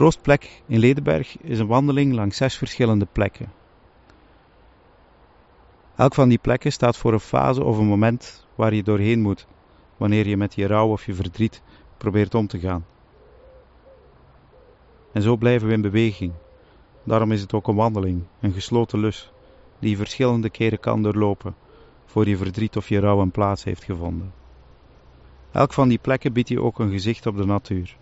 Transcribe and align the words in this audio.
troostplek 0.00 0.62
in 0.66 0.78
Ledenberg 0.78 1.36
is 1.40 1.58
een 1.58 1.66
wandeling 1.66 2.12
langs 2.12 2.36
zes 2.36 2.56
verschillende 2.56 3.06
plekken. 3.12 3.52
Elk 5.96 6.14
van 6.14 6.28
die 6.28 6.38
plekken 6.38 6.72
staat 6.72 6.96
voor 6.96 7.12
een 7.12 7.20
fase 7.20 7.64
of 7.64 7.78
een 7.78 7.86
moment 7.86 8.46
waar 8.54 8.74
je 8.74 8.82
doorheen 8.82 9.20
moet 9.20 9.46
wanneer 9.96 10.26
je 10.26 10.36
met 10.36 10.54
je 10.54 10.66
rouw 10.66 10.88
of 10.88 11.06
je 11.06 11.14
verdriet 11.14 11.62
probeert 11.96 12.34
om 12.34 12.46
te 12.46 12.58
gaan. 12.58 12.86
En 15.12 15.22
zo 15.22 15.36
blijven 15.36 15.68
we 15.68 15.74
in 15.74 15.80
beweging. 15.80 16.32
Daarom 17.04 17.32
is 17.32 17.40
het 17.40 17.52
ook 17.52 17.68
een 17.68 17.74
wandeling, 17.74 18.22
een 18.40 18.52
gesloten 18.52 18.98
lus, 18.98 19.32
die 19.78 19.90
je 19.90 19.96
verschillende 19.96 20.50
keren 20.50 20.80
kan 20.80 21.02
doorlopen 21.02 21.54
voor 22.04 22.28
je 22.28 22.36
verdriet 22.36 22.76
of 22.76 22.88
je 22.88 23.00
rouw 23.00 23.20
een 23.20 23.30
plaats 23.30 23.64
heeft 23.64 23.84
gevonden. 23.84 24.32
Elk 25.52 25.72
van 25.72 25.88
die 25.88 25.98
plekken 25.98 26.32
biedt 26.32 26.48
je 26.48 26.62
ook 26.62 26.78
een 26.78 26.90
gezicht 26.90 27.26
op 27.26 27.36
de 27.36 27.46
natuur, 27.46 27.96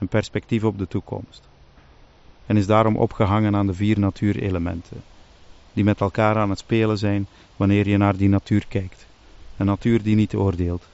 een 0.00 0.08
perspectief 0.08 0.64
op 0.64 0.78
de 0.78 0.88
toekomst, 0.88 1.42
en 2.46 2.56
is 2.56 2.66
daarom 2.66 2.96
opgehangen 2.96 3.56
aan 3.56 3.66
de 3.66 3.74
vier 3.74 3.98
natuurelementen, 3.98 5.02
die 5.72 5.84
met 5.84 6.00
elkaar 6.00 6.36
aan 6.36 6.50
het 6.50 6.58
spelen 6.58 6.98
zijn 6.98 7.26
wanneer 7.56 7.88
je 7.88 7.96
naar 7.96 8.16
die 8.16 8.28
natuur 8.28 8.64
kijkt, 8.68 9.06
een 9.56 9.66
natuur 9.66 10.02
die 10.02 10.16
niet 10.16 10.34
oordeelt. 10.34 10.84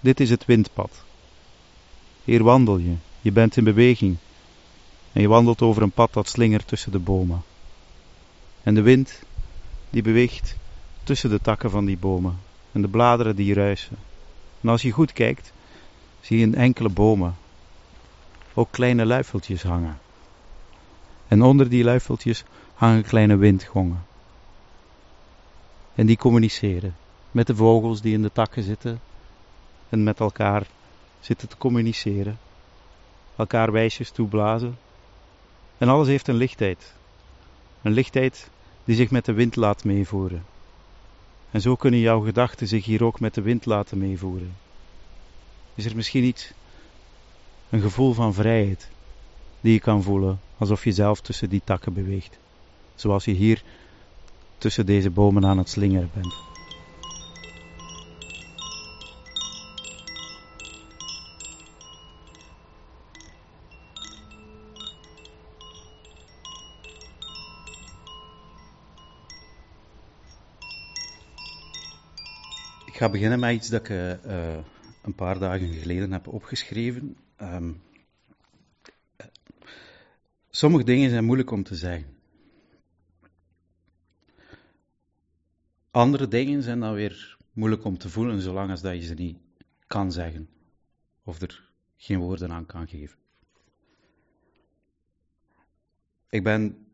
Dit 0.00 0.20
is 0.20 0.30
het 0.30 0.44
windpad. 0.44 1.02
Hier 2.24 2.42
wandel 2.42 2.78
je, 2.78 2.94
je 3.20 3.32
bent 3.32 3.56
in 3.56 3.64
beweging, 3.64 4.16
en 5.12 5.20
je 5.20 5.28
wandelt 5.28 5.62
over 5.62 5.82
een 5.82 5.90
pad 5.90 6.12
dat 6.12 6.28
slingert 6.28 6.68
tussen 6.68 6.92
de 6.92 6.98
bomen. 6.98 7.42
En 8.62 8.74
de 8.74 8.82
wind, 8.82 9.22
die 9.90 10.02
beweegt 10.02 10.56
tussen 11.02 11.30
de 11.30 11.40
takken 11.40 11.70
van 11.70 11.84
die 11.84 11.96
bomen 11.96 12.38
en 12.72 12.82
de 12.82 12.88
bladeren 12.88 13.36
die 13.36 13.54
ruisen. 13.54 13.96
En 14.60 14.68
als 14.68 14.82
je 14.82 14.90
goed 14.90 15.12
kijkt, 15.12 15.52
zie 16.24 16.38
je 16.38 16.56
enkele 16.56 16.88
bomen 16.88 17.36
ook 18.54 18.68
kleine 18.70 19.06
luifeltjes 19.06 19.62
hangen. 19.62 19.98
En 21.28 21.42
onder 21.42 21.68
die 21.68 21.84
luifeltjes 21.84 22.44
hangen 22.74 23.02
kleine 23.02 23.36
windgongen. 23.36 24.04
En 25.94 26.06
die 26.06 26.16
communiceren 26.16 26.96
met 27.30 27.46
de 27.46 27.54
vogels 27.54 28.00
die 28.00 28.12
in 28.12 28.22
de 28.22 28.32
takken 28.32 28.62
zitten 28.62 29.00
en 29.88 30.02
met 30.02 30.20
elkaar 30.20 30.66
zitten 31.20 31.48
te 31.48 31.56
communiceren. 31.56 32.38
Elkaar 33.36 33.72
wijsjes 33.72 34.10
toeblazen. 34.10 34.78
En 35.78 35.88
alles 35.88 36.06
heeft 36.06 36.28
een 36.28 36.34
lichtheid. 36.34 36.94
Een 37.82 37.92
lichtheid 37.92 38.50
die 38.84 38.96
zich 38.96 39.10
met 39.10 39.24
de 39.24 39.32
wind 39.32 39.56
laat 39.56 39.84
meevoeren. 39.84 40.44
En 41.50 41.60
zo 41.60 41.76
kunnen 41.76 42.00
jouw 42.00 42.20
gedachten 42.20 42.68
zich 42.68 42.84
hier 42.84 43.04
ook 43.04 43.20
met 43.20 43.34
de 43.34 43.42
wind 43.42 43.66
laten 43.66 43.98
meevoeren. 43.98 44.63
Is 45.74 45.84
er 45.84 45.96
misschien 45.96 46.24
iets, 46.24 46.52
een 47.70 47.80
gevoel 47.80 48.12
van 48.12 48.34
vrijheid, 48.34 48.90
die 49.60 49.72
je 49.72 49.80
kan 49.80 50.02
voelen, 50.02 50.40
alsof 50.58 50.84
je 50.84 50.92
zelf 50.92 51.20
tussen 51.20 51.48
die 51.48 51.62
takken 51.64 51.92
beweegt, 51.92 52.38
zoals 52.94 53.24
je 53.24 53.32
hier 53.32 53.62
tussen 54.58 54.86
deze 54.86 55.10
bomen 55.10 55.44
aan 55.44 55.58
het 55.58 55.68
slingeren 55.68 56.10
bent. 56.14 56.34
Ik 72.86 73.00
ga 73.00 73.08
beginnen 73.08 73.38
met 73.38 73.54
iets 73.54 73.68
dat 73.68 73.80
ik 73.80 73.88
uh, 73.88 74.12
een 75.04 75.14
paar 75.14 75.38
dagen 75.38 75.72
geleden 75.72 76.12
heb 76.12 76.28
opgeschreven. 76.28 77.16
Um, 77.40 77.82
sommige 80.50 80.84
dingen 80.84 81.10
zijn 81.10 81.24
moeilijk 81.24 81.50
om 81.50 81.62
te 81.62 81.74
zeggen. 81.74 82.16
Andere 85.90 86.28
dingen 86.28 86.62
zijn 86.62 86.80
dan 86.80 86.94
weer 86.94 87.36
moeilijk 87.52 87.84
om 87.84 87.98
te 87.98 88.08
voelen, 88.08 88.40
zolang 88.40 88.70
als 88.70 88.80
dat 88.80 88.94
je 88.94 89.02
ze 89.02 89.14
niet 89.14 89.38
kan 89.86 90.12
zeggen. 90.12 90.48
Of 91.24 91.40
er 91.40 91.70
geen 91.96 92.18
woorden 92.18 92.52
aan 92.52 92.66
kan 92.66 92.88
geven. 92.88 93.18
Ik 96.28 96.42
ben 96.42 96.86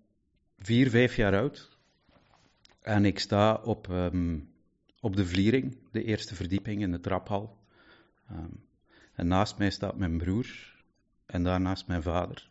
vier, 0.58 0.90
vijf 0.90 1.16
jaar 1.16 1.36
oud. 1.36 1.78
En 2.80 3.04
ik 3.04 3.18
sta 3.18 3.54
op 3.54 3.88
um, 3.88 4.50
op 5.00 5.16
de 5.16 5.26
vliering, 5.26 5.76
de 5.90 6.04
eerste 6.04 6.34
verdieping 6.34 6.82
in 6.82 6.92
de 6.92 7.00
traphal. 7.00 7.59
Um, 8.32 8.64
en 9.12 9.26
naast 9.26 9.58
mij 9.58 9.70
staat 9.70 9.96
mijn 9.96 10.18
broer 10.18 10.46
en 11.26 11.42
daarnaast 11.42 11.86
mijn 11.86 12.02
vader. 12.02 12.50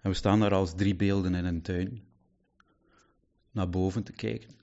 En 0.00 0.10
we 0.10 0.14
staan 0.14 0.40
daar 0.40 0.54
als 0.54 0.74
drie 0.74 0.96
beelden 0.96 1.34
in 1.34 1.44
een 1.44 1.62
tuin, 1.62 2.02
naar 3.50 3.70
boven 3.70 4.02
te 4.02 4.12
kijken. 4.12 4.54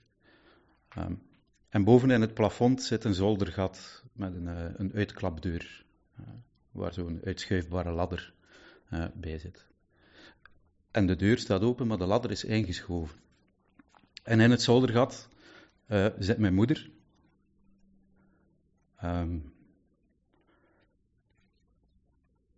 Um, 0.98 1.22
en 1.68 1.84
boven 1.84 2.10
in 2.10 2.20
het 2.20 2.34
plafond 2.34 2.82
zit 2.82 3.04
een 3.04 3.14
zoldergat 3.14 4.04
met 4.12 4.34
een, 4.34 4.46
uh, 4.46 4.64
een 4.76 4.92
uitklapdeur, 4.92 5.84
uh, 6.20 6.26
waar 6.70 6.92
zo'n 6.92 7.20
uitschuifbare 7.24 7.90
ladder 7.90 8.34
uh, 8.92 9.04
bij 9.14 9.38
zit. 9.38 9.66
En 10.90 11.06
de 11.06 11.16
deur 11.16 11.38
staat 11.38 11.62
open, 11.62 11.86
maar 11.86 11.98
de 11.98 12.06
ladder 12.06 12.30
is 12.30 12.44
ingeschoven. 12.44 13.18
En 14.22 14.40
in 14.40 14.50
het 14.50 14.62
zoldergat 14.62 15.28
zit 16.18 16.38
mijn 16.38 16.54
moeder. 16.54 16.90
Um, 19.04 19.52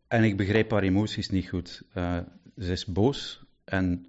en 0.07 0.25
ik 0.25 0.37
begrijp 0.37 0.71
haar 0.71 0.83
emoties 0.83 1.29
niet 1.29 1.49
goed. 1.49 1.83
Uh, 1.95 2.21
ze 2.57 2.73
is 2.73 2.85
boos 2.85 3.43
en 3.65 4.07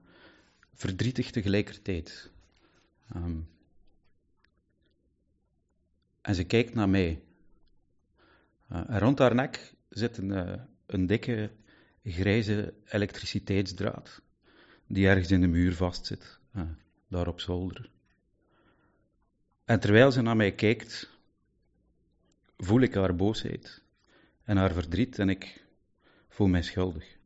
verdrietig 0.73 1.31
tegelijkertijd. 1.31 2.31
Um, 3.15 3.49
en 6.21 6.35
ze 6.35 6.43
kijkt 6.43 6.73
naar 6.73 6.89
mij. 6.89 7.21
En 8.67 8.99
rond 8.99 9.19
haar 9.19 9.35
nek 9.35 9.73
zit 9.89 10.17
een, 10.17 10.29
uh, 10.29 10.53
een 10.85 11.07
dikke 11.07 11.51
grijze 12.03 12.73
elektriciteitsdraad, 12.85 14.21
die 14.87 15.07
ergens 15.07 15.31
in 15.31 15.41
de 15.41 15.47
muur 15.47 15.75
vastzit, 15.75 16.39
daar 17.07 17.27
op 17.27 17.39
zolder. 17.39 17.89
En 19.65 19.79
terwijl 19.79 20.11
ze 20.11 20.21
naar 20.21 20.35
mij 20.35 20.51
kijkt, 20.51 21.09
voel 22.61 22.81
ik 22.81 22.93
haar 22.93 23.15
boosheid 23.15 23.81
en 24.43 24.57
haar 24.57 24.73
verdriet 24.73 25.19
en 25.19 25.29
ik 25.29 25.65
voel 26.27 26.47
mij 26.47 26.61
schuldig. 26.61 27.17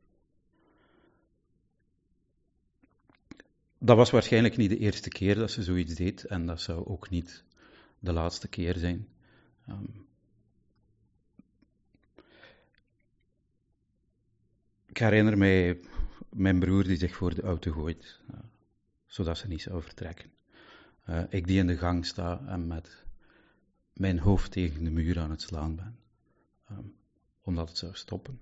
Dat 3.78 3.98
was 3.98 4.10
waarschijnlijk 4.10 4.58
niet 4.58 4.70
de 4.70 4.78
eerste 4.78 5.10
keer 5.10 5.36
dat 5.36 5.52
ze 5.52 5.64
zoiets 5.64 5.96
deed 5.96 6.24
en 6.24 6.46
dat 6.46 6.62
zou 6.62 6.86
ook 6.86 7.10
niet 7.10 7.44
de 8.00 8.14
laatste 8.14 8.48
keer 8.48 8.78
zijn. 8.78 9.08
Um, 9.70 10.08
ik 14.86 14.98
herinner 14.98 15.38
mij 15.38 15.80
mijn 16.30 16.60
broer 16.60 16.84
die 16.84 16.98
zich 16.98 17.16
voor 17.16 17.36
de 17.36 17.42
auto 17.42 17.72
gooit, 17.72 18.20
uh, 18.32 18.40
zodat 19.06 19.38
ze 19.38 19.48
niet 19.48 19.62
zou 19.62 19.82
vertrekken. 19.82 20.32
Uh, 21.10 21.24
ik 21.30 21.48
die 21.48 21.60
in 21.60 21.68
de 21.68 21.78
gang 21.78 22.06
sta 22.06 22.42
en 22.48 22.68
met 22.68 23.05
mijn 23.96 24.20
hoofd 24.20 24.52
tegen 24.52 24.84
de 24.84 24.90
muur 24.90 25.20
aan 25.20 25.30
het 25.30 25.42
slaan 25.42 25.76
ben, 25.76 26.00
um, 26.72 26.96
omdat 27.42 27.70
het 27.70 27.78
zou 27.78 27.96
stoppen. 27.96 28.40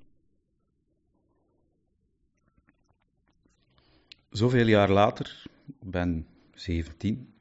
Zoveel 4.29 4.67
jaar 4.67 4.89
later, 4.89 5.43
ik 5.65 5.91
ben 5.91 6.27
17, 6.53 7.33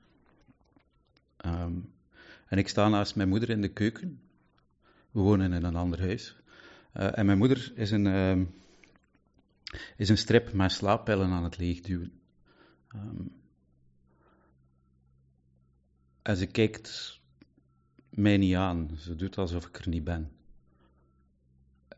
um, 1.44 1.92
en 2.46 2.58
ik 2.58 2.68
sta 2.68 2.88
naast 2.88 3.16
mijn 3.16 3.28
moeder 3.28 3.50
in 3.50 3.60
de 3.60 3.72
keuken. 3.72 4.20
We 5.10 5.20
wonen 5.20 5.52
in 5.52 5.64
een 5.64 5.76
ander 5.76 6.00
huis. 6.00 6.36
Uh, 6.96 7.18
en 7.18 7.26
mijn 7.26 7.38
moeder 7.38 7.72
is 7.74 7.90
een, 7.90 8.06
uh, 8.06 8.46
is 9.96 10.08
een 10.08 10.18
strip 10.18 10.52
met 10.52 10.72
slaappillen 10.72 11.30
aan 11.30 11.44
het 11.44 11.58
leegduwen. 11.58 12.20
Um, 12.94 13.40
en 16.22 16.36
ze 16.36 16.46
kijkt 16.46 17.20
mij 18.14 18.36
niet 18.36 18.54
aan. 18.54 18.90
Ze 18.98 19.16
doet 19.16 19.38
alsof 19.38 19.66
ik 19.66 19.78
er 19.78 19.88
niet 19.88 20.04
ben. 20.04 20.30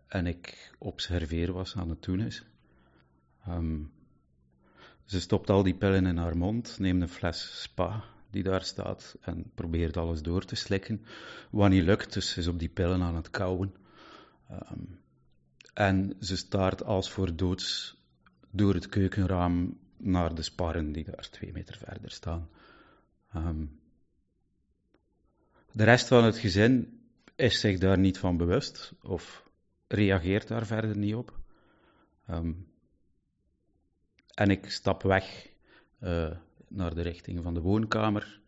En 0.06 0.26
ik 0.26 0.72
observeer 0.78 1.52
wat 1.52 1.68
ze 1.68 1.78
aan 1.78 1.88
het 1.88 2.02
doen 2.02 2.20
is. 2.20 2.44
Um, 3.48 3.92
ze 5.04 5.20
stopt 5.20 5.50
al 5.50 5.62
die 5.62 5.74
pillen 5.74 6.06
in 6.06 6.16
haar 6.16 6.36
mond, 6.36 6.78
neemt 6.78 7.02
een 7.02 7.08
fles 7.08 7.62
spa 7.62 8.04
die 8.30 8.42
daar 8.42 8.62
staat 8.62 9.16
en 9.20 9.50
probeert 9.54 9.96
alles 9.96 10.22
door 10.22 10.44
te 10.44 10.54
slikken. 10.54 11.04
Wat 11.50 11.70
niet 11.70 11.82
lukt, 11.82 12.12
dus 12.12 12.30
ze 12.30 12.40
is 12.40 12.46
op 12.46 12.58
die 12.58 12.68
pillen 12.68 13.02
aan 13.02 13.14
het 13.14 13.30
kauwen. 13.30 13.74
Um, 14.50 14.98
en 15.74 16.16
ze 16.20 16.36
staart 16.36 16.84
als 16.84 17.10
voor 17.10 17.36
doods 17.36 17.96
door 18.50 18.74
het 18.74 18.88
keukenraam 18.88 19.78
naar 19.96 20.34
de 20.34 20.42
sparren 20.42 20.92
die 20.92 21.04
daar 21.04 21.28
twee 21.30 21.52
meter 21.52 21.76
verder 21.76 22.10
staan. 22.10 22.48
Um, 23.36 23.78
de 25.74 25.84
rest 25.84 26.08
van 26.08 26.24
het 26.24 26.38
gezin 26.38 27.00
is 27.34 27.60
zich 27.60 27.78
daar 27.78 27.98
niet 27.98 28.18
van 28.18 28.36
bewust 28.36 28.92
of 29.02 29.48
reageert 29.86 30.48
daar 30.48 30.66
verder 30.66 30.96
niet 30.96 31.14
op. 31.14 31.38
Ehm, 32.26 32.52
en 34.34 34.50
ik 34.50 34.70
stap 34.70 35.02
weg 35.02 35.48
uh, 36.00 36.30
naar 36.68 36.94
de 36.94 37.02
richting 37.02 37.42
van 37.42 37.54
de 37.54 37.60
woonkamer 37.60 38.40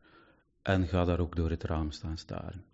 en 0.62 0.86
ga 0.86 1.04
daar 1.04 1.20
ook 1.20 1.36
door 1.36 1.50
het 1.50 1.62
raam 1.62 1.90
staan 1.90 2.18
staren. 2.18 2.64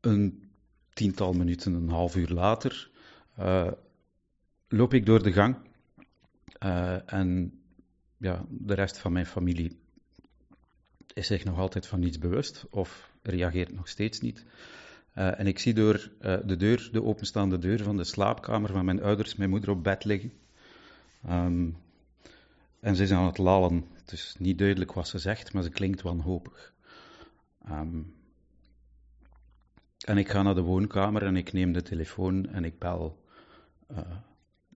Een 0.00 0.50
tiental 0.92 1.32
minuten, 1.32 1.74
een 1.74 1.88
half 1.88 2.16
uur 2.16 2.28
later, 2.28 2.90
uh, 3.38 3.72
loop 4.68 4.94
ik 4.94 5.06
door 5.06 5.22
de 5.22 5.32
gang 5.32 5.56
uh, 6.62 7.12
en 7.12 7.60
ja, 8.16 8.44
de 8.48 8.74
rest 8.74 8.98
van 8.98 9.12
mijn 9.12 9.26
familie 9.26 9.84
is 11.16 11.26
zich 11.26 11.44
nog 11.44 11.58
altijd 11.58 11.86
van 11.86 12.00
niets 12.00 12.18
bewust 12.18 12.66
of 12.70 13.10
reageert 13.22 13.72
nog 13.72 13.88
steeds 13.88 14.20
niet. 14.20 14.44
Uh, 15.14 15.38
en 15.38 15.46
ik 15.46 15.58
zie 15.58 15.74
door 15.74 16.10
uh, 16.20 16.36
de 16.44 16.56
deur, 16.56 16.88
de 16.92 17.02
openstaande 17.02 17.58
deur 17.58 17.82
van 17.82 17.96
de 17.96 18.04
slaapkamer 18.04 18.72
van 18.72 18.84
mijn 18.84 19.02
ouders, 19.02 19.36
mijn 19.36 19.50
moeder 19.50 19.70
op 19.70 19.82
bed 19.82 20.04
liggen. 20.04 20.32
Um, 21.28 21.76
en 22.80 22.96
ze 22.96 23.02
is 23.02 23.10
aan 23.10 23.26
het 23.26 23.38
lallen. 23.38 23.86
Het 23.92 24.12
is 24.12 24.34
niet 24.38 24.58
duidelijk 24.58 24.92
wat 24.92 25.08
ze 25.08 25.18
zegt, 25.18 25.52
maar 25.52 25.62
ze 25.62 25.70
klinkt 25.70 26.02
wanhopig. 26.02 26.74
Um, 27.70 28.14
en 30.00 30.18
ik 30.18 30.28
ga 30.28 30.42
naar 30.42 30.54
de 30.54 30.60
woonkamer 30.60 31.22
en 31.22 31.36
ik 31.36 31.52
neem 31.52 31.72
de 31.72 31.82
telefoon 31.82 32.48
en 32.48 32.64
ik 32.64 32.78
bel 32.78 33.22
uh, 33.90 33.98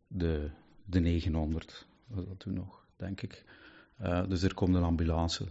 de, 0.07 0.51
de 0.85 1.01
900. 1.01 1.87
Was 2.07 2.25
dat 2.27 2.39
toen 2.39 2.55
nog, 2.55 2.85
denk 2.97 3.21
ik. 3.21 3.45
dus 4.29 4.43
er 4.43 4.55
komt 4.55 4.75
een 4.75 4.83
ambulance. 4.83 5.47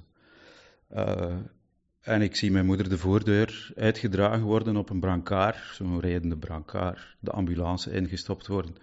En 1.99 2.21
ik 2.21 2.35
zie 2.35 2.51
mijn 2.51 2.65
moeder 2.65 2.89
de 2.89 2.97
voordeur 2.97 3.71
uitgedragen 3.75 4.43
worden 4.43 4.75
op 4.75 4.89
een 4.89 4.99
brancard, 4.99 5.57
zo'n 5.73 5.99
rijdende 5.99 6.37
brancard, 6.37 7.15
de 7.19 7.31
ambulance 7.31 7.91
ingestopt 7.91 8.47
worden. 8.47 8.75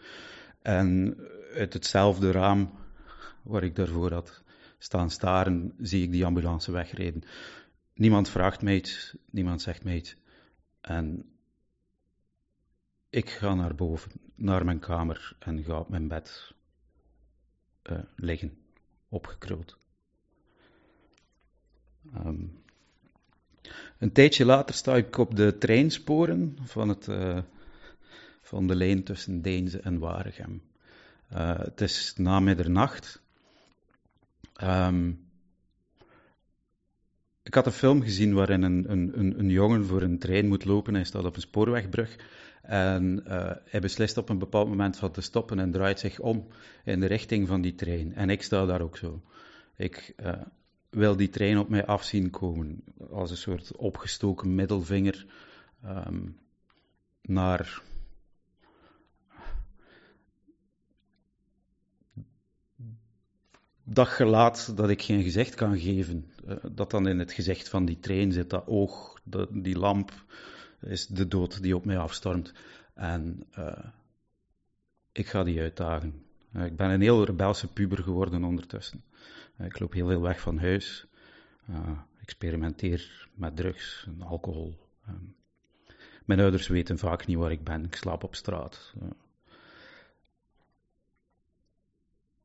En 0.62 1.17
uit 1.55 1.73
hetzelfde 1.73 2.31
raam 2.31 2.70
waar 3.43 3.62
ik 3.62 3.76
daarvoor 3.76 4.12
had 4.12 4.43
staan 4.79 5.11
staren, 5.11 5.75
zie 5.79 6.03
ik 6.03 6.11
die 6.11 6.25
ambulance 6.25 6.73
wegrijden. 6.73 7.23
Niemand 7.94 8.29
vraagt 8.29 8.62
mij 8.62 8.75
iets, 8.75 9.17
niemand 9.31 9.62
zegt 9.62 9.85
mij 9.85 9.97
iets. 9.97 10.17
En 10.81 11.25
ik 13.11 13.31
ga 13.31 13.55
naar 13.55 13.75
boven, 13.75 14.12
naar 14.35 14.64
mijn 14.64 14.79
kamer 14.79 15.37
en 15.38 15.64
ga 15.64 15.79
op 15.79 15.88
mijn 15.88 16.09
bed 16.09 16.55
uh, 17.91 17.99
liggen, 18.17 18.59
opgekruld. 19.09 19.79
Um, 22.25 22.53
een 23.99 24.12
tijdje 24.12 24.44
later 24.44 24.75
sta 24.75 24.97
ik 24.97 25.19
op 25.19 25.37
de 25.37 25.58
treinsporen 25.58 26.58
van, 26.62 26.88
het, 26.88 27.06
uh, 27.06 27.38
van 28.41 28.67
de 28.67 28.75
lijn 28.75 29.03
tussen 29.03 29.43
Deense 29.43 29.81
en 29.81 29.99
Waregem. 29.99 30.62
Uh, 31.32 31.58
het 31.58 31.81
is 31.81 32.14
na 32.17 32.41
middernacht. 32.41 33.20
Um, 34.62 35.25
ik 37.43 37.55
had 37.55 37.67
een 37.67 37.73
film 37.73 38.03
gezien 38.03 38.35
waarin 38.35 38.62
een, 38.62 38.91
een, 38.91 39.38
een, 39.38 39.50
jongen 39.50 39.87
voor 39.87 40.02
een 40.02 40.19
trein 40.19 40.49
moet 40.49 40.64
lopen. 40.64 40.94
Hij 40.94 41.05
staat 41.05 41.25
op 41.25 41.35
een 41.35 41.41
spoorwegbrug. 41.41 42.17
En 42.62 43.23
uh, 43.26 43.50
hij 43.64 43.81
beslist 43.81 44.17
op 44.17 44.29
een 44.29 44.38
bepaald 44.38 44.69
moment 44.69 44.97
van 44.97 45.11
te 45.11 45.20
stoppen 45.20 45.59
en 45.59 45.70
draait 45.70 46.00
zich 46.00 46.19
om 46.19 46.47
in 46.85 47.00
de 47.00 47.06
richting 47.06 47.49
van 47.49 47.61
die 47.61 47.75
trein. 47.75 48.14
En 48.14 48.31
ik 48.31 48.43
sta 48.43 48.67
daar 48.67 48.81
ook 48.81 48.97
zo. 48.97 49.23
Ik 49.76 50.14
wil 50.91 51.17
die 51.17 51.29
trein 51.29 51.59
op 51.59 51.69
mij 51.69 51.87
af 51.87 52.05
zien 52.05 52.31
komen. 52.31 52.85
Als 53.11 53.31
een 53.31 53.37
soort 53.37 53.77
opgestoken 53.77 54.55
middelvinger 54.55 55.27
um, 55.85 56.38
naar. 57.23 57.83
Dat 63.85 64.09
gelaat 64.09 64.77
dat 64.77 64.88
ik 64.88 65.03
geen 65.03 65.23
gezicht 65.23 65.55
kan 65.55 65.79
geven, 65.79 66.31
uh, 66.49 66.56
dat 66.73 66.91
dan 66.91 67.09
in 67.09 67.19
het 67.19 67.33
gezicht 67.33 67.69
van 67.69 67.85
die 67.85 67.99
trein 67.99 68.33
zit, 68.33 68.50
dat 68.50 68.67
oog, 68.67 69.21
de, 69.23 69.49
die 69.50 69.79
lamp, 69.79 70.12
is 70.81 71.06
de 71.06 71.29
dood 71.29 71.62
die 71.62 71.77
op 71.77 71.85
mij 71.85 71.99
afstormt. 71.99 72.53
En 72.94 73.47
uh, 73.59 73.85
ik 75.12 75.27
ga 75.27 75.44
die 75.44 75.61
uitdagen. 75.61 76.25
Uh, 76.52 76.64
ik 76.64 76.76
ben 76.76 76.90
een 76.90 77.00
heel 77.00 77.25
rebelse 77.25 77.72
puber 77.72 78.02
geworden 78.02 78.44
ondertussen. 78.44 79.04
Ik 79.58 79.78
loop 79.78 79.93
heel 79.93 80.06
veel 80.06 80.20
weg 80.20 80.40
van 80.40 80.58
huis. 80.58 81.06
Uh, 81.70 81.90
experimenteer 82.20 83.28
met 83.34 83.56
drugs 83.56 84.04
en 84.06 84.22
alcohol. 84.22 84.78
Um, 85.08 85.34
mijn 86.25 86.40
ouders 86.40 86.66
weten 86.66 86.98
vaak 86.98 87.26
niet 87.26 87.37
waar 87.37 87.50
ik 87.50 87.64
ben. 87.64 87.84
Ik 87.84 87.94
slaap 87.94 88.25
op 88.25 88.34
straat. 88.34 88.94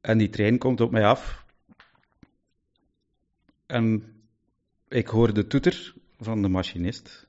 En 0.01 0.17
die 0.17 0.29
trein 0.29 0.57
komt 0.57 0.81
op 0.81 0.91
mij 0.91 1.05
af. 1.05 1.45
En 3.65 4.13
ik 4.87 5.07
hoor 5.07 5.33
de 5.33 5.47
toeter 5.47 5.93
van 6.19 6.41
de 6.41 6.47
machinist, 6.47 7.27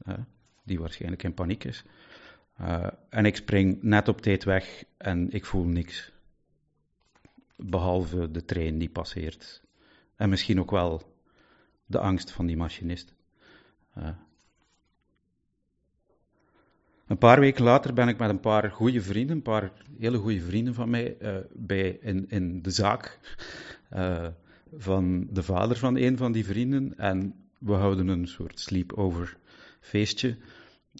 die 0.63 0.81
waarschijnlijk 0.81 1.23
in 1.23 1.35
paniek 1.35 1.65
is. 1.65 1.85
en 3.09 3.25
ik 3.25 3.37
spring 3.37 3.83
net 3.83 4.09
op 4.09 4.21
tijd 4.21 4.45
weg 4.45 4.85
en 4.97 5.31
ik 5.31 5.47
voel 5.47 5.65
niks. 5.65 6.12
Behalve 7.65 8.31
de 8.31 8.45
trein 8.45 8.79
die 8.79 8.91
passeert. 8.91 9.63
En 10.17 10.29
misschien 10.29 10.61
ook 10.61 10.71
wel 10.71 11.03
de 11.87 11.99
angst 11.99 12.31
van 12.31 12.47
die 12.47 12.57
machinist. 12.57 13.15
Uh. 13.99 14.09
Een 17.07 17.19
paar 17.19 17.41
weken 17.41 17.65
later 17.65 17.93
ben 17.93 18.09
ik 18.09 18.19
met 18.19 18.29
een 18.29 18.41
paar 18.41 18.71
goede 18.71 19.03
vrienden, 19.03 19.37
een 19.37 19.43
paar 19.43 19.73
hele 19.99 20.19
goede 20.19 20.41
vrienden 20.41 20.75
van 20.75 20.91
mij, 20.91 21.17
uh, 21.21 21.37
bij, 21.53 21.99
in, 22.01 22.29
in 22.29 22.63
de 22.63 22.71
zaak 22.71 23.19
uh, 23.95 24.27
van 24.77 25.27
de 25.31 25.43
vader 25.43 25.77
van 25.77 25.97
een 25.97 26.17
van 26.17 26.33
die 26.33 26.45
vrienden. 26.45 26.99
En 26.99 27.35
we 27.59 27.73
houden 27.73 28.09
een 28.09 28.29
soort 28.29 28.61
sleepover 28.61 29.37
feestje. 29.81 30.37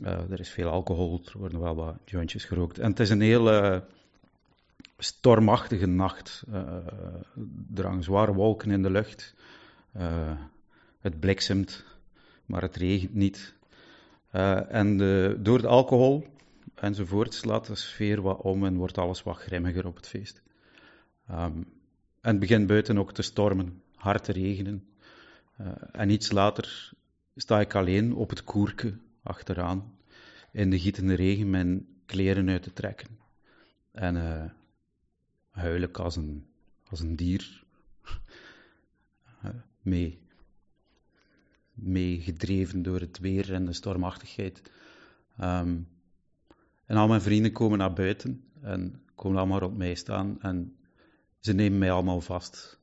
er 0.05 0.41
is 0.41 0.51
veel 0.51 0.69
alcohol, 0.69 1.21
er 1.25 1.39
worden 1.39 1.61
wel 1.61 1.75
wat 1.75 1.97
jointjes 2.05 2.45
gerookt. 2.45 2.79
En 2.79 2.91
het 2.91 3.01
is 3.01 3.11
een 3.11 3.21
hele 3.21 3.87
stormachtige 5.03 5.87
nacht. 5.87 6.43
er 7.75 7.87
hangen 7.87 8.03
zware 8.03 8.35
wolken 8.35 8.71
in 8.71 8.83
de 8.83 8.91
lucht. 8.91 9.35
Het 11.01 11.21
bliksemt, 11.21 11.85
maar 12.47 12.63
het 12.63 12.77
regent 12.77 13.15
niet. 13.15 13.55
En 14.69 14.97
de, 14.97 15.39
door 15.41 15.61
de 15.61 15.67
alcohol 15.67 16.27
enzovoort 16.75 17.35
slaat 17.35 17.67
de 17.67 17.75
sfeer 17.75 18.23
wat 18.23 18.41
om 18.41 18.65
en 18.65 18.77
wordt 18.77 18.99
alles 18.99 19.23
wat 19.23 19.37
grimmiger 19.37 19.87
op 19.87 19.97
het 19.97 20.09
feest. 20.09 20.43
Um, 21.31 21.67
en 22.21 22.31
het 22.31 22.39
begint 22.39 22.67
buiten 22.67 22.99
ook 22.99 23.13
te 23.13 23.23
stormen, 23.23 23.83
hard 23.95 24.25
te 24.25 24.33
regenen. 24.33 24.87
En 25.93 26.11
iets 26.11 26.31
later 26.31 26.93
sta 27.37 27.61
ik 27.61 27.75
alleen 27.75 28.15
op 28.15 28.31
het 28.31 28.45
koerke 28.45 28.95
achteraan, 29.23 29.99
in 30.53 30.71
de 30.71 30.79
gietende 30.79 31.15
regen 31.15 31.51
mijn 31.51 31.87
kleren 32.07 32.49
uit 32.49 32.63
te 32.63 32.73
trekken. 32.73 33.09
En 33.93 34.17
uh, 34.17 34.45
huil 35.53 35.83
ik 35.83 35.99
als 35.99 36.17
een, 36.17 36.47
als 36.89 37.01
een 37.01 37.17
dier 37.17 37.65
mee 39.83 40.21
meegedreven 41.75 42.83
door 42.83 43.01
het 43.01 43.19
weer 43.19 43.53
en 43.53 43.67
de 43.67 43.73
stormachtigheid. 43.73 44.63
Um, 45.41 45.89
en 46.87 46.97
al 46.97 47.09
mijn 47.09 47.21
vrienden 47.21 47.53
komen 47.53 47.79
naar 47.79 47.93
buiten 47.93 48.45
en 48.61 49.03
komen 49.15 49.39
allemaal 49.39 49.61
op 49.61 49.77
mij 49.77 49.95
staan 49.95 50.41
en 50.41 50.77
ze 51.39 51.53
nemen 51.53 51.79
mij 51.79 51.93
allemaal 51.93 52.21
vast, 52.21 52.79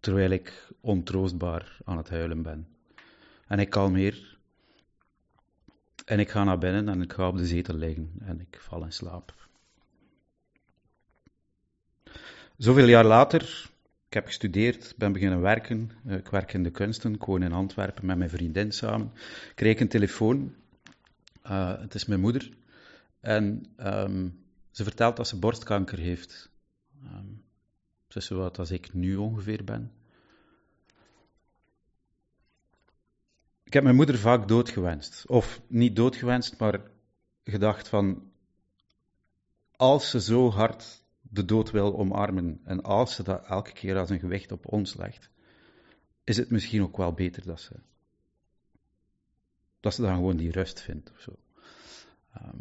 terwijl 0.00 0.30
ik 0.30 0.68
ontroostbaar 0.80 1.78
aan 1.84 1.96
het 1.96 2.08
huilen 2.08 2.42
ben. 2.42 2.68
En 3.46 3.58
ik 3.58 3.70
kalmeer 3.70 4.38
en 6.04 6.18
ik 6.18 6.30
ga 6.30 6.44
naar 6.44 6.58
binnen 6.58 6.88
en 6.88 7.02
ik 7.02 7.12
ga 7.12 7.28
op 7.28 7.36
de 7.36 7.46
zetel 7.46 7.74
liggen 7.74 8.12
en 8.20 8.40
ik 8.40 8.60
val 8.60 8.84
in 8.84 8.92
slaap. 8.92 9.47
Zoveel 12.58 12.88
jaar 12.88 13.04
later 13.04 13.70
ik 14.08 14.14
heb 14.14 14.26
gestudeerd, 14.26 14.94
ben 14.96 15.12
beginnen 15.12 15.40
werken. 15.40 15.90
Uh, 16.06 16.16
ik 16.16 16.28
werk 16.28 16.52
in 16.52 16.62
de 16.62 16.70
kunsten, 16.70 17.14
ik 17.14 17.24
woon 17.24 17.42
in 17.42 17.52
Antwerpen 17.52 18.06
met 18.06 18.18
mijn 18.18 18.30
vriendin 18.30 18.72
samen. 18.72 19.12
Ik 19.48 19.52
kreeg 19.54 19.80
een 19.80 19.88
telefoon. 19.88 20.54
Uh, 21.46 21.80
het 21.80 21.94
is 21.94 22.06
mijn 22.06 22.20
moeder. 22.20 22.52
En 23.20 23.66
um, 23.80 24.44
ze 24.70 24.82
vertelt 24.82 25.16
dat 25.16 25.28
ze 25.28 25.38
borstkanker 25.38 25.98
heeft. 25.98 26.50
Um, 27.04 27.42
wat 28.28 28.58
als 28.58 28.70
ik 28.70 28.94
nu 28.94 29.16
ongeveer 29.16 29.64
ben. 29.64 29.92
Ik 33.64 33.72
heb 33.72 33.82
mijn 33.82 33.96
moeder 33.96 34.18
vaak 34.18 34.48
doodgewenst. 34.48 35.26
Of 35.26 35.60
niet 35.66 35.96
doodgewenst, 35.96 36.58
maar 36.58 36.80
gedacht 37.44 37.88
van... 37.88 38.30
Als 39.76 40.10
ze 40.10 40.20
zo 40.20 40.50
hard 40.50 41.02
de 41.28 41.44
dood 41.44 41.70
wil 41.70 41.98
omarmen. 41.98 42.60
En 42.64 42.82
als 42.82 43.14
ze 43.14 43.22
dat 43.22 43.46
elke 43.46 43.72
keer 43.72 43.98
als 43.98 44.10
een 44.10 44.18
gewicht 44.18 44.52
op 44.52 44.72
ons 44.72 44.96
legt, 44.96 45.30
is 46.24 46.36
het 46.36 46.50
misschien 46.50 46.82
ook 46.82 46.96
wel 46.96 47.12
beter 47.12 47.44
dat 47.44 47.60
ze, 47.60 47.72
dat 49.80 49.94
ze 49.94 50.02
dan 50.02 50.14
gewoon 50.14 50.36
die 50.36 50.50
rust 50.50 50.80
vindt 50.80 51.10
of. 51.10 51.28
Ehm, 52.32 52.58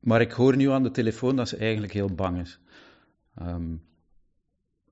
maar 0.00 0.20
ik 0.20 0.32
hoor 0.32 0.56
nu 0.56 0.70
aan 0.70 0.82
de 0.82 0.90
telefoon 0.90 1.36
dat 1.36 1.48
ze 1.48 1.56
eigenlijk 1.56 1.92
heel 1.92 2.14
bang 2.14 2.40
is. 2.40 2.58
Ehm, 3.34 3.76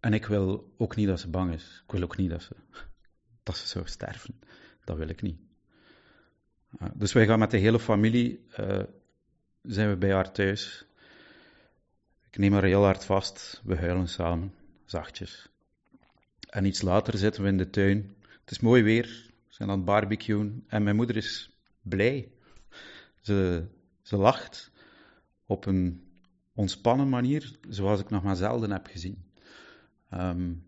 en 0.00 0.12
ik 0.12 0.26
wil 0.26 0.74
ook 0.76 0.96
niet 0.96 1.06
dat 1.06 1.20
ze 1.20 1.28
bang 1.28 1.52
is. 1.52 1.82
Ik 1.84 1.92
wil 1.92 2.02
ook 2.02 2.16
niet 2.16 2.30
dat 2.30 2.42
ze, 2.42 2.56
dat 3.42 3.56
ze 3.56 3.66
zou 3.66 3.86
sterven. 3.86 4.40
Dat 4.84 4.96
wil 4.96 5.08
ik 5.08 5.22
niet. 5.22 5.40
Uh, 6.80 6.88
dus 6.94 7.12
wij 7.12 7.26
gaan 7.26 7.38
met 7.38 7.50
de 7.50 7.56
hele 7.56 7.80
familie, 7.80 8.46
uh, 8.60 8.82
zijn 9.62 9.88
we 9.88 9.96
bij 9.96 10.12
haar 10.12 10.32
thuis. 10.32 10.86
Ik 12.32 12.38
neem 12.38 12.52
haar 12.52 12.64
heel 12.64 12.84
hard 12.84 13.04
vast. 13.04 13.60
We 13.64 13.76
huilen 13.76 14.08
samen, 14.08 14.54
zachtjes. 14.84 15.48
En 16.48 16.64
iets 16.64 16.82
later 16.82 17.18
zitten 17.18 17.42
we 17.42 17.48
in 17.48 17.56
de 17.56 17.70
tuin. 17.70 18.14
Het 18.40 18.50
is 18.50 18.60
mooi 18.60 18.82
weer. 18.82 19.30
We 19.48 19.54
zijn 19.54 19.70
aan 19.70 19.76
het 19.76 19.84
barbecuen. 19.84 20.64
En 20.66 20.82
mijn 20.82 20.96
moeder 20.96 21.16
is 21.16 21.50
blij. 21.82 22.32
Ze, 23.20 23.64
ze 24.02 24.16
lacht 24.16 24.70
op 25.46 25.66
een 25.66 26.02
ontspannen 26.54 27.08
manier, 27.08 27.58
zoals 27.68 28.00
ik 28.00 28.10
nog 28.10 28.22
maar 28.22 28.36
zelden 28.36 28.70
heb 28.70 28.86
gezien. 28.86 29.24
Um, 30.14 30.64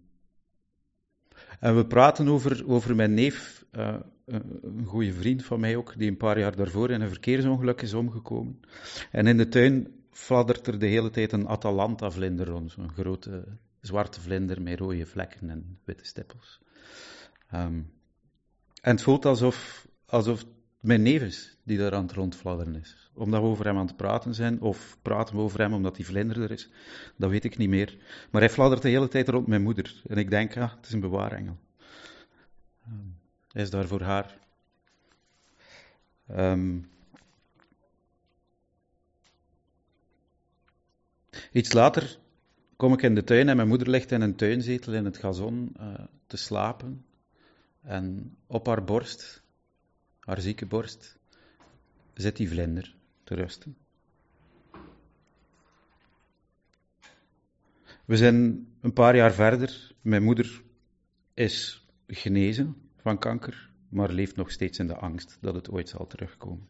en 1.61 1.77
we 1.77 1.87
praten 1.87 2.29
over, 2.29 2.69
over 2.69 2.97
mijn 2.97 3.15
neef, 3.15 3.65
uh, 3.73 3.97
een 4.27 4.85
goede 4.85 5.13
vriend 5.13 5.45
van 5.45 5.61
mij 5.61 5.77
ook, 5.77 5.99
die 5.99 6.11
een 6.11 6.17
paar 6.17 6.39
jaar 6.39 6.57
daarvoor 6.57 6.91
in 6.91 7.01
een 7.01 7.09
verkeersongeluk 7.09 7.83
is 7.83 7.95
omgekomen. 7.95 8.61
En 9.11 9.27
in 9.27 9.37
de 9.37 9.49
tuin 9.49 10.04
fladdert 10.15 10.67
er 10.67 10.79
de 10.79 10.87
hele 10.87 11.11
tijd 11.11 11.33
een 11.33 11.49
Atalanta-vlinder 11.49 12.47
rond, 12.47 12.71
zo'n 12.71 12.93
grote 12.93 13.45
zwarte 13.81 14.21
vlinder 14.21 14.63
met 14.63 14.79
rode 14.79 15.07
vlekken 15.07 15.51
en 15.51 15.79
witte 15.85 16.05
stippels. 16.05 16.61
Um, 17.55 17.93
en 18.81 18.91
het 18.91 19.03
voelt 19.03 19.25
alsof, 19.25 19.89
alsof 20.07 20.45
mijn 20.81 21.03
neef 21.03 21.23
is 21.23 21.57
die 21.63 21.79
daar 21.79 21.95
aan 21.95 22.03
het 22.03 22.13
rondfladderen 22.13 22.77
is. 22.77 23.11
Omdat 23.15 23.41
we 23.41 23.47
over 23.47 23.65
hem 23.65 23.77
aan 23.77 23.87
het 23.87 23.97
praten 23.97 24.35
zijn, 24.35 24.61
of 24.61 24.99
praten 25.03 25.37
we 25.37 25.41
over 25.41 25.61
hem 25.61 25.73
omdat 25.73 25.97
die 25.97 26.07
vlinder 26.07 26.43
er 26.43 26.51
is, 26.51 26.71
dat 27.17 27.31
weet 27.31 27.45
ik 27.45 27.57
niet 27.57 27.69
meer. 27.69 27.97
Maar 28.31 28.41
hij 28.41 28.51
fladdert 28.51 28.83
de 28.83 28.89
hele 28.89 29.09
tijd 29.09 29.29
rond 29.29 29.47
mijn 29.47 29.63
moeder. 29.63 30.03
En 30.07 30.17
ik 30.17 30.31
denk, 30.31 30.55
ja, 30.55 30.75
het 30.77 30.87
is 30.87 30.93
een 30.93 31.01
bewaarengel. 31.01 31.57
Um, 32.89 33.19
hij 33.53 33.63
is 33.63 33.71
daar 33.71 33.87
voor 33.87 34.01
haar. 34.03 34.39
Um, 36.31 36.89
iets 41.53 41.73
later 41.73 42.19
kom 42.77 42.93
ik 42.93 43.03
in 43.03 43.15
de 43.15 43.25
tuin 43.25 43.49
en 43.49 43.57
mijn 43.57 43.69
moeder 43.69 43.91
ligt 43.91 44.11
in 44.11 44.21
een 44.21 44.37
tuinzetel 44.37 44.93
in 44.93 45.05
het 45.05 45.17
gazon 45.17 45.77
uh, 45.81 45.95
te 46.27 46.37
slapen. 46.37 47.05
En 47.83 48.37
op 48.47 48.67
haar 48.67 48.85
borst, 48.85 49.43
haar 50.21 50.41
zieke 50.41 50.67
borst, 50.67 51.19
zit 52.15 52.37
die 52.37 52.49
vlinder 52.49 52.95
te 53.25 53.35
rusten. 53.35 53.77
We 58.05 58.17
zijn 58.17 58.69
een 58.81 58.93
paar 58.93 59.17
jaar 59.17 59.33
verder. 59.33 59.93
Mijn 60.01 60.23
moeder 60.23 60.63
is 61.35 61.87
genezen 62.07 62.77
van 62.97 63.19
kanker, 63.19 63.71
maar 63.89 64.13
leeft 64.13 64.37
nog 64.37 64.51
steeds 64.51 64.79
in 64.79 64.87
de 64.87 64.97
angst 64.97 65.39
dat 65.41 65.55
het 65.55 65.71
ooit 65.71 65.89
zal 65.89 66.07
terugkomen. 66.07 66.69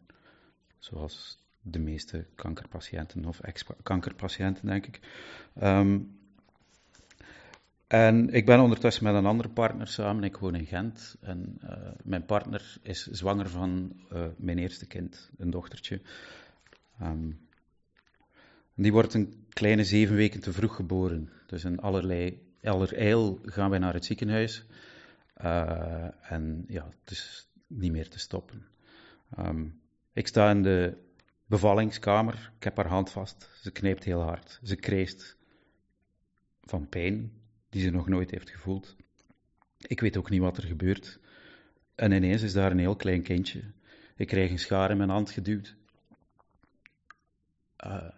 Zoals 0.79 1.44
de 1.67 1.79
meeste 1.79 2.25
kankerpatiënten 2.35 3.25
of 3.25 3.39
ex-kankerpatiënten, 3.39 4.65
denk 4.65 4.85
ik. 4.85 4.99
Um, 5.63 6.17
en 7.87 8.29
ik 8.29 8.45
ben 8.45 8.59
ondertussen 8.59 9.03
met 9.03 9.13
een 9.13 9.25
andere 9.25 9.49
partner 9.49 9.87
samen. 9.87 10.23
Ik 10.23 10.37
woon 10.37 10.55
in 10.55 10.65
Gent. 10.65 11.15
En 11.21 11.57
uh, 11.63 11.69
mijn 12.03 12.25
partner 12.25 12.77
is 12.81 13.07
zwanger 13.07 13.49
van 13.49 13.99
uh, 14.13 14.25
mijn 14.37 14.57
eerste 14.57 14.85
kind, 14.85 15.29
een 15.37 15.49
dochtertje. 15.49 16.01
Um, 17.01 17.39
die 18.73 18.91
wordt 18.91 19.13
een 19.13 19.45
kleine 19.49 19.83
zeven 19.83 20.15
weken 20.15 20.41
te 20.41 20.53
vroeg 20.53 20.75
geboren. 20.75 21.29
Dus 21.47 21.63
in 21.63 21.79
allerlei, 21.79 22.41
allerijl 22.63 23.39
gaan 23.45 23.69
wij 23.69 23.79
naar 23.79 23.93
het 23.93 24.05
ziekenhuis. 24.05 24.65
Uh, 25.41 26.31
en 26.31 26.65
ja, 26.67 26.85
het 27.03 27.11
is 27.11 27.47
niet 27.67 27.91
meer 27.91 28.09
te 28.09 28.19
stoppen. 28.19 28.65
Um, 29.39 29.79
ik 30.13 30.27
sta 30.27 30.49
in 30.49 30.63
de 30.63 31.03
bevallingskamer. 31.45 32.51
Ik 32.57 32.63
heb 32.63 32.77
haar 32.77 32.87
hand 32.87 33.11
vast. 33.11 33.49
Ze 33.61 33.71
knijpt 33.71 34.03
heel 34.03 34.21
hard. 34.21 34.59
Ze 34.63 34.75
kreest 34.75 35.37
van 36.61 36.89
pijn 36.89 37.31
die 37.69 37.81
ze 37.81 37.89
nog 37.89 38.07
nooit 38.07 38.31
heeft 38.31 38.49
gevoeld. 38.49 38.95
Ik 39.77 39.99
weet 39.99 40.17
ook 40.17 40.29
niet 40.29 40.41
wat 40.41 40.57
er 40.57 40.63
gebeurt. 40.63 41.19
En 41.95 42.11
ineens 42.11 42.41
is 42.41 42.53
daar 42.53 42.71
een 42.71 42.79
heel 42.79 42.95
klein 42.95 43.21
kindje. 43.21 43.63
Ik 44.15 44.27
krijg 44.27 44.51
een 44.51 44.59
schaar 44.59 44.91
in 44.91 44.97
mijn 44.97 45.09
hand 45.09 45.31
geduwd. 45.31 45.75
Uh, 47.85 48.11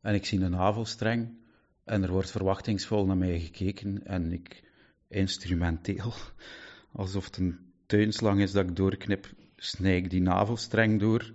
en 0.00 0.14
ik 0.14 0.26
zie 0.26 0.40
een 0.40 0.50
navelstreng. 0.50 1.36
En 1.84 2.02
er 2.02 2.10
wordt 2.10 2.30
verwachtingsvol 2.30 3.06
naar 3.06 3.16
mij 3.16 3.40
gekeken. 3.40 4.06
En 4.06 4.32
ik 4.32 4.62
instrumenteel, 5.08 6.12
alsof 6.92 7.24
het 7.24 7.36
een 7.36 7.58
tuinslang 7.86 8.40
is 8.40 8.52
dat 8.52 8.68
ik 8.68 8.76
doorknip, 8.76 9.30
snij 9.56 9.96
ik 9.96 10.10
die 10.10 10.20
navelstreng 10.20 11.00
door. 11.00 11.32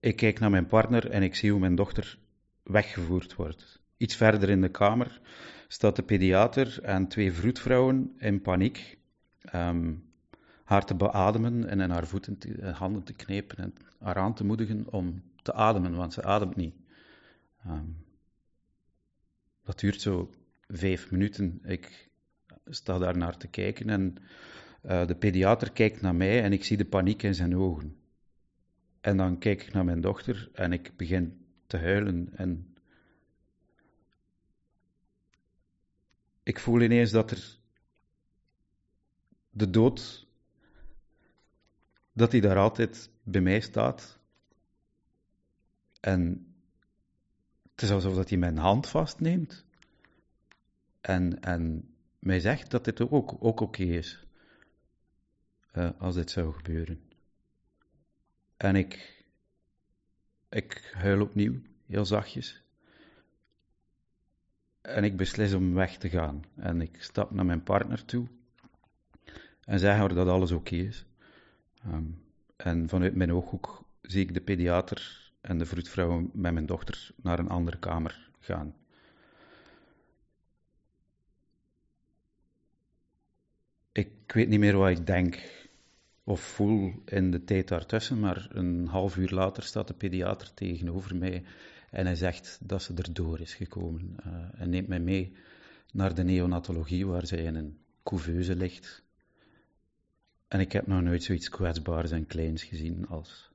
Ik 0.00 0.16
kijk 0.16 0.38
naar 0.38 0.50
mijn 0.50 0.66
partner 0.66 1.10
en 1.10 1.22
ik 1.22 1.34
zie 1.34 1.50
hoe 1.50 1.60
mijn 1.60 1.74
dochter 1.74 2.18
weggevoerd 2.62 3.34
wordt. 3.34 3.80
Iets 3.96 4.16
verder 4.16 4.48
in 4.48 4.60
de 4.60 4.68
kamer 4.68 5.20
staat 5.68 5.96
de 5.96 6.02
pediater 6.02 6.82
en 6.82 7.08
twee 7.08 7.32
vroedvrouwen 7.32 8.14
in 8.18 8.40
paniek. 8.40 8.98
Um, 9.54 10.08
haar 10.64 10.84
te 10.84 10.94
beademen 10.94 11.68
en 11.68 11.80
in 11.80 11.90
haar 11.90 12.06
voeten 12.06 12.38
te, 12.38 12.54
eh, 12.54 12.78
handen 12.78 13.02
te 13.02 13.12
knepen 13.12 13.56
en 13.56 13.74
haar 13.98 14.16
aan 14.16 14.34
te 14.34 14.44
moedigen 14.44 14.92
om 14.92 15.22
te 15.42 15.52
ademen, 15.52 15.94
want 15.94 16.12
ze 16.12 16.22
ademt 16.22 16.56
niet. 16.56 16.74
Um, 17.66 17.96
dat 19.64 19.78
duurt 19.80 20.00
zo 20.00 20.30
vijf 20.68 21.10
minuten. 21.10 21.60
Ik 21.64 22.08
sta 22.64 22.98
daar 22.98 23.16
naar 23.16 23.36
te 23.36 23.48
kijken 23.48 23.88
en 23.88 24.16
uh, 24.84 25.06
de 25.06 25.14
pediater 25.14 25.72
kijkt 25.72 26.00
naar 26.00 26.14
mij 26.14 26.42
en 26.42 26.52
ik 26.52 26.64
zie 26.64 26.76
de 26.76 26.84
paniek 26.84 27.22
in 27.22 27.34
zijn 27.34 27.56
ogen. 27.56 27.99
En 29.00 29.16
dan 29.16 29.38
kijk 29.38 29.62
ik 29.62 29.72
naar 29.72 29.84
mijn 29.84 30.00
dochter 30.00 30.50
en 30.52 30.72
ik 30.72 30.96
begin 30.96 31.46
te 31.66 31.76
huilen 31.76 32.28
en 32.36 32.74
ik 36.42 36.58
voel 36.58 36.80
ineens 36.80 37.10
dat 37.10 37.30
er 37.30 37.58
de 39.50 39.70
dood, 39.70 40.26
dat 42.12 42.32
hij 42.32 42.40
daar 42.40 42.56
altijd 42.56 43.10
bij 43.22 43.40
mij 43.40 43.60
staat. 43.60 44.18
En 46.00 46.54
het 47.72 47.82
is 47.82 47.90
alsof 47.90 48.14
dat 48.14 48.28
hij 48.28 48.38
mijn 48.38 48.56
hand 48.56 48.88
vastneemt. 48.88 49.64
En, 51.00 51.40
en 51.40 51.94
mij 52.18 52.40
zegt 52.40 52.70
dat 52.70 52.84
dit 52.84 53.00
ook, 53.00 53.36
ook 53.44 53.60
oké 53.60 53.82
is. 53.82 54.24
Uh, 55.72 55.90
als 55.98 56.14
dit 56.14 56.30
zou 56.30 56.52
gebeuren. 56.52 57.09
En 58.60 58.76
ik, 58.76 59.24
ik 60.48 60.92
huil 60.96 61.20
opnieuw, 61.20 61.60
heel 61.86 62.04
zachtjes. 62.04 62.62
En 64.80 65.04
ik 65.04 65.16
beslis 65.16 65.52
om 65.52 65.74
weg 65.74 65.96
te 65.96 66.08
gaan. 66.08 66.44
En 66.56 66.80
ik 66.80 67.02
stap 67.02 67.30
naar 67.30 67.44
mijn 67.44 67.62
partner 67.62 68.04
toe 68.04 68.26
en 69.64 69.78
zeg 69.78 69.96
haar 69.96 70.14
dat 70.14 70.28
alles 70.28 70.50
oké 70.50 70.74
is. 70.74 71.04
Um, 71.86 72.22
en 72.56 72.88
vanuit 72.88 73.14
mijn 73.14 73.32
ooghoek 73.32 73.84
zie 74.02 74.22
ik 74.22 74.34
de 74.34 74.40
pediater 74.40 75.30
en 75.40 75.58
de 75.58 75.66
vroedvrouw 75.66 76.30
met 76.32 76.52
mijn 76.52 76.66
dochter 76.66 77.10
naar 77.16 77.38
een 77.38 77.48
andere 77.48 77.78
kamer 77.78 78.30
gaan. 78.38 78.74
Ik 83.92 84.10
weet 84.26 84.48
niet 84.48 84.60
meer 84.60 84.76
wat 84.76 84.90
ik 84.90 85.06
denk 85.06 85.59
of 86.30 86.40
voel 86.40 87.02
in 87.04 87.30
de 87.30 87.44
tijd 87.44 87.68
daartussen, 87.68 88.20
maar 88.20 88.48
een 88.50 88.86
half 88.86 89.16
uur 89.16 89.30
later 89.30 89.62
staat 89.62 89.86
de 89.86 89.94
pediater 89.94 90.54
tegenover 90.54 91.16
mij 91.16 91.44
en 91.90 92.06
hij 92.06 92.14
zegt 92.14 92.58
dat 92.62 92.82
ze 92.82 92.94
erdoor 92.94 93.40
is 93.40 93.54
gekomen. 93.54 94.16
Uh, 94.26 94.60
en 94.60 94.70
neemt 94.70 94.88
mij 94.88 95.00
mee 95.00 95.32
naar 95.92 96.14
de 96.14 96.22
neonatologie, 96.22 97.06
waar 97.06 97.26
zij 97.26 97.38
in 97.38 97.54
een 97.54 97.78
couveuse 98.02 98.56
ligt. 98.56 99.02
En 100.48 100.60
ik 100.60 100.72
heb 100.72 100.86
nog 100.86 101.02
nooit 101.02 101.22
zoiets 101.22 101.48
kwetsbaars 101.48 102.10
en 102.10 102.26
kleins 102.26 102.64
gezien 102.64 103.08
als 103.08 103.50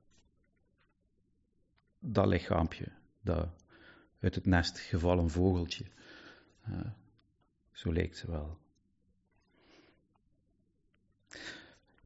dat 1.98 2.26
lichaampje, 2.26 2.92
dat 3.22 3.48
uit 4.20 4.34
het 4.34 4.46
nest 4.46 4.78
gevallen 4.78 5.30
vogeltje. 5.30 5.84
Uh, 6.68 6.80
zo 7.72 7.92
leek 7.92 8.16
ze 8.16 8.30
wel. 8.30 8.58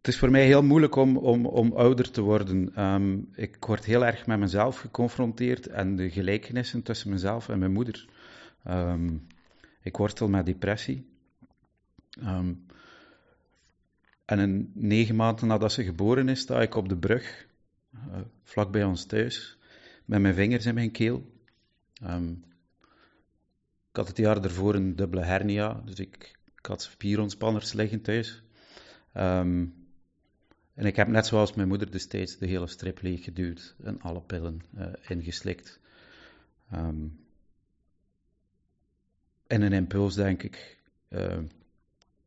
Het 0.01 0.09
is 0.09 0.19
voor 0.19 0.31
mij 0.31 0.45
heel 0.45 0.63
moeilijk 0.63 0.97
om, 0.97 1.17
om, 1.17 1.47
om 1.47 1.73
ouder 1.73 2.11
te 2.11 2.21
worden. 2.21 2.85
Um, 2.85 3.29
ik 3.35 3.65
word 3.65 3.85
heel 3.85 4.07
erg 4.07 4.27
met 4.27 4.39
mezelf 4.39 4.79
geconfronteerd 4.79 5.67
en 5.67 5.97
de 5.97 6.11
gelijkenissen 6.11 6.83
tussen 6.83 7.11
mezelf 7.11 7.49
en 7.49 7.59
mijn 7.59 7.73
moeder. 7.73 8.09
Um, 8.69 9.27
ik 9.83 9.97
worstel 9.97 10.29
met 10.29 10.47
depressie. 10.47 11.07
Um, 12.19 12.67
en 14.25 14.39
een 14.39 14.71
negen 14.75 15.17
maanden 15.17 15.47
nadat 15.47 15.73
ze 15.73 15.85
geboren 15.85 16.29
is, 16.29 16.41
sta 16.41 16.63
ik 16.63 16.75
op 16.75 16.89
de 16.89 16.97
brug 16.97 17.47
uh, 17.95 18.01
vlak 18.43 18.73
bij 18.73 18.85
ons 18.85 19.05
thuis, 19.05 19.59
met 20.05 20.21
mijn 20.21 20.35
vingers 20.35 20.67
in 20.67 20.75
mijn 20.75 20.91
keel. 20.91 21.33
Ik 23.91 23.97
had 23.97 24.09
het 24.09 24.17
jaar 24.17 24.45
ervoor 24.45 24.75
een 24.75 24.97
dubbele 24.97 25.25
hernia, 25.25 25.83
dus 25.85 25.99
ik, 25.99 26.39
ik 26.57 26.67
had 26.67 26.83
spierontspanners 26.83 27.73
liggen 27.73 28.03
thuis. 28.03 28.43
En 30.75 30.87
ik 30.87 30.97
heb 30.97 31.09
net 31.09 31.27
zoals 31.27 31.55
mijn 31.55 31.69
moeder 31.69 31.91
destijds 31.91 32.39
de 32.39 32.47
hele 32.47 32.67
strip 32.67 33.03
leeggeduwd 33.03 33.75
en 33.83 34.01
alle 34.01 34.21
pillen 34.21 34.61
uh, 34.79 34.87
ingeslikt. 35.09 35.81
Um, 36.75 37.19
en 39.47 39.63
een 39.63 39.73
impuls, 39.73 40.15
denk 40.15 40.43
ik, 40.43 40.79
uh, 41.09 41.39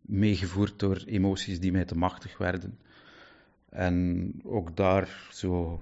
meegevoerd 0.01 0.79
door 0.79 1.03
emoties 1.05 1.59
die 1.59 1.71
mij 1.71 1.85
te 1.85 1.95
machtig 1.95 2.37
werden. 2.37 2.79
En 3.69 4.31
ook 4.43 4.75
daar, 4.75 5.27
zo 5.31 5.81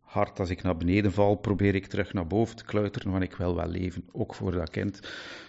hard 0.00 0.38
als 0.38 0.50
ik 0.50 0.62
naar 0.62 0.76
beneden 0.76 1.12
val, 1.12 1.34
probeer 1.34 1.74
ik 1.74 1.86
terug 1.86 2.12
naar 2.12 2.26
boven 2.26 2.56
te 2.56 2.64
kluiteren, 2.64 3.10
want 3.10 3.22
ik 3.22 3.36
wil 3.36 3.54
wel 3.54 3.68
leven, 3.68 4.04
ook 4.12 4.34
voor 4.34 4.52
dat 4.52 4.70
kind. 4.70 5.00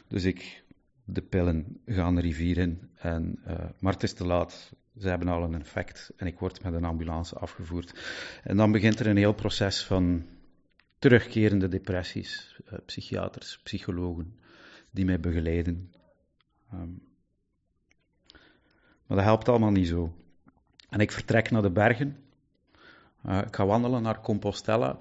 Dus 0.08 0.24
ik, 0.24 0.64
de 1.06 1.22
pillen 1.22 1.80
gaan 1.86 2.16
de 2.16 2.22
rivier 2.22 2.58
in. 2.58 2.90
En, 2.96 3.40
uh, 3.48 3.54
maar 3.80 3.94
het 3.94 4.04
is 4.04 4.14
te 4.14 4.26
laat. 4.26 4.74
Ze 5.00 5.08
hebben 5.08 5.28
al 5.28 5.44
een 5.44 5.60
effect 5.60 6.12
en 6.16 6.28
ik 6.28 6.40
word 6.40 6.64
met 6.64 6.74
een 6.74 6.86
ambulance 6.86 7.36
afgevoerd. 7.36 8.00
En 8.44 8.58
dan 8.58 8.72
begint 8.72 9.00
er 9.00 9.08
een 9.08 9.18
heel 9.18 9.34
proces 9.34 9.84
van 9.84 10.26
terugkerende 11.00 11.68
depressies, 11.68 12.60
uh, 12.66 12.80
psychiaters, 12.86 13.60
psychologen 13.64 14.40
die 14.90 15.06
mij 15.06 15.20
begeleiden. 15.20 15.94
Um, 16.74 17.02
maar 19.06 19.18
dat 19.18 19.26
helpt 19.26 19.50
allemaal 19.50 19.72
niet 19.72 19.88
zo. 19.88 20.14
En 20.90 21.00
ik 21.00 21.12
vertrek 21.12 21.52
naar 21.52 21.62
de 21.62 21.72
bergen. 21.72 22.18
Uh, 23.26 23.42
ik 23.48 23.56
ga 23.56 23.66
wandelen 23.66 24.02
naar 24.02 24.22
Compostela. 24.22 24.98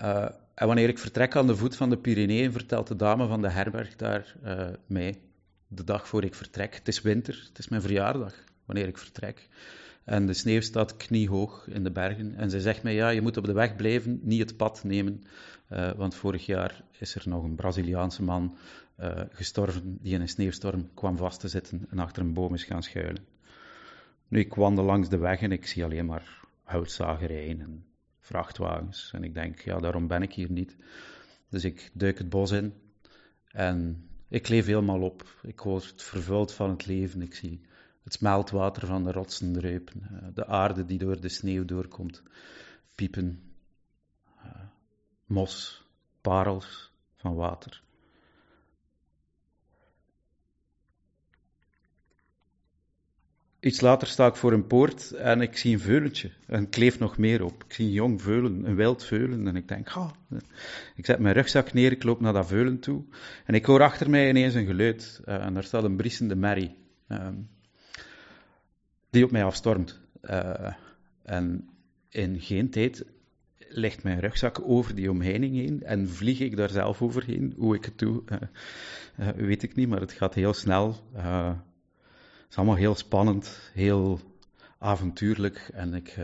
Uh, 0.00 0.28
en 0.54 0.66
wanneer 0.66 0.88
ik 0.88 0.98
vertrek 0.98 1.36
aan 1.36 1.46
de 1.46 1.56
voet 1.56 1.76
van 1.76 1.90
de 1.90 1.98
Pyreneeën, 1.98 2.52
vertelt 2.52 2.86
de 2.86 2.96
dame 2.96 3.26
van 3.26 3.42
de 3.42 3.50
herberg 3.50 3.96
daar 3.96 4.36
mij, 4.86 5.20
de 5.68 5.84
dag 5.84 6.08
voor 6.08 6.24
ik 6.24 6.34
vertrek. 6.34 6.74
Het 6.74 6.88
is 6.88 7.02
winter, 7.02 7.44
het 7.48 7.58
is 7.58 7.68
mijn 7.68 7.82
verjaardag 7.82 8.44
wanneer 8.66 8.88
ik 8.88 8.98
vertrek. 8.98 9.48
En 10.04 10.26
de 10.26 10.32
sneeuw 10.34 10.60
staat 10.60 10.96
kniehoog 10.96 11.68
in 11.68 11.84
de 11.84 11.90
bergen. 11.90 12.34
En 12.34 12.50
zij 12.50 12.60
zegt 12.60 12.82
mij, 12.82 12.94
ja, 12.94 13.08
je 13.08 13.20
moet 13.20 13.36
op 13.36 13.44
de 13.44 13.52
weg 13.52 13.76
blijven, 13.76 14.20
niet 14.22 14.40
het 14.40 14.56
pad 14.56 14.84
nemen. 14.84 15.22
Uh, 15.72 15.92
want 15.92 16.14
vorig 16.14 16.46
jaar 16.46 16.84
is 16.98 17.14
er 17.14 17.28
nog 17.28 17.44
een 17.44 17.54
Braziliaanse 17.54 18.22
man 18.22 18.56
uh, 19.00 19.20
gestorven 19.30 19.98
die 20.00 20.14
in 20.14 20.20
een 20.20 20.28
sneeuwstorm 20.28 20.90
kwam 20.94 21.16
vast 21.16 21.40
te 21.40 21.48
zitten 21.48 21.86
en 21.90 21.98
achter 21.98 22.22
een 22.22 22.32
boom 22.32 22.54
is 22.54 22.64
gaan 22.64 22.82
schuilen. 22.82 23.24
Nu, 24.28 24.38
ik 24.38 24.54
wandel 24.54 24.84
langs 24.84 25.08
de 25.08 25.18
weg 25.18 25.40
en 25.40 25.52
ik 25.52 25.66
zie 25.66 25.84
alleen 25.84 26.06
maar 26.06 26.40
houtzagerijen 26.62 27.60
en 27.60 27.84
vrachtwagens. 28.20 29.10
En 29.14 29.24
ik 29.24 29.34
denk, 29.34 29.60
ja, 29.60 29.78
daarom 29.78 30.06
ben 30.06 30.22
ik 30.22 30.32
hier 30.32 30.50
niet. 30.50 30.76
Dus 31.48 31.64
ik 31.64 31.90
duik 31.92 32.18
het 32.18 32.28
bos 32.28 32.50
in 32.50 32.72
en 33.46 34.08
ik 34.28 34.48
leef 34.48 34.66
helemaal 34.66 35.00
op. 35.00 35.38
Ik 35.42 35.60
word 35.60 36.02
vervuld 36.02 36.52
van 36.52 36.70
het 36.70 36.86
leven. 36.86 37.22
Ik 37.22 37.34
zie 37.34 37.60
het 38.06 38.14
smeltwater 38.14 38.86
van 38.86 39.04
de 39.04 39.12
rotsen 39.12 39.52
druipen, 39.52 40.02
eh, 40.02 40.28
de 40.34 40.46
aarde 40.46 40.84
die 40.84 40.98
door 40.98 41.20
de 41.20 41.28
sneeuw 41.28 41.64
doorkomt, 41.64 42.22
piepen, 42.94 43.42
eh, 44.42 44.50
mos, 45.24 45.84
parels 46.20 46.92
van 47.16 47.34
water. 47.34 47.82
Iets 53.60 53.80
later 53.80 54.08
sta 54.08 54.26
ik 54.26 54.36
voor 54.36 54.52
een 54.52 54.66
poort 54.66 55.10
en 55.10 55.40
ik 55.40 55.56
zie 55.56 55.72
een 55.72 55.80
veulentje. 55.80 56.30
En 56.46 56.68
kleeft 56.68 56.98
nog 56.98 57.18
meer 57.18 57.44
op. 57.44 57.64
Ik 57.64 57.72
zie 57.72 57.86
een 57.86 57.92
jong 57.92 58.22
veulen, 58.22 58.64
een 58.64 58.76
wild 58.76 59.04
veulen. 59.04 59.46
En 59.46 59.56
ik 59.56 59.68
denk, 59.68 59.88
ah. 59.88 60.10
Ik 60.96 61.06
zet 61.06 61.18
mijn 61.18 61.34
rugzak 61.34 61.72
neer, 61.72 61.92
ik 61.92 62.02
loop 62.02 62.20
naar 62.20 62.32
dat 62.32 62.46
veulen 62.46 62.80
toe. 62.80 63.04
En 63.44 63.54
ik 63.54 63.64
hoor 63.64 63.82
achter 63.82 64.10
mij 64.10 64.28
ineens 64.28 64.54
een 64.54 64.66
geluid. 64.66 65.20
Uh, 65.24 65.44
en 65.44 65.54
daar 65.54 65.64
staat 65.64 65.84
een 65.84 65.96
briesende 65.96 66.36
merrie. 66.36 66.74
Um, 67.08 67.48
die 69.10 69.24
op 69.24 69.30
mij 69.30 69.44
afstormt. 69.44 70.00
Uh, 70.22 70.74
en 71.22 71.68
in 72.08 72.40
geen 72.40 72.70
tijd 72.70 73.04
ligt 73.68 74.02
mijn 74.02 74.20
rugzak 74.20 74.60
over 74.68 74.94
die 74.94 75.10
omheining 75.10 75.54
heen 75.54 75.82
en 75.82 76.08
vlieg 76.08 76.40
ik 76.40 76.56
daar 76.56 76.70
zelf 76.70 77.02
overheen. 77.02 77.54
Hoe 77.56 77.74
ik 77.74 77.84
het 77.84 77.98
doe, 77.98 78.22
uh, 78.28 78.38
uh, 79.20 79.28
weet 79.28 79.62
ik 79.62 79.74
niet, 79.74 79.88
maar 79.88 80.00
het 80.00 80.12
gaat 80.12 80.34
heel 80.34 80.54
snel. 80.54 80.96
het 81.12 81.56
is 82.50 82.56
allemaal 82.56 82.74
heel 82.74 82.94
spannend, 82.94 83.70
heel 83.72 84.20
avontuurlijk 84.78 85.68
en 85.72 85.94
ik, 85.94 86.16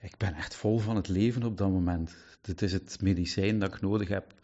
ik 0.00 0.16
ben 0.16 0.34
echt 0.34 0.54
vol 0.54 0.78
van 0.78 0.96
het 0.96 1.08
leven 1.08 1.42
op 1.42 1.58
dat 1.58 1.70
moment. 1.70 2.16
Dit 2.40 2.62
is 2.62 2.72
het 2.72 2.98
medicijn 3.00 3.58
dat 3.58 3.74
ik 3.74 3.80
nodig 3.80 4.08
heb. 4.08 4.34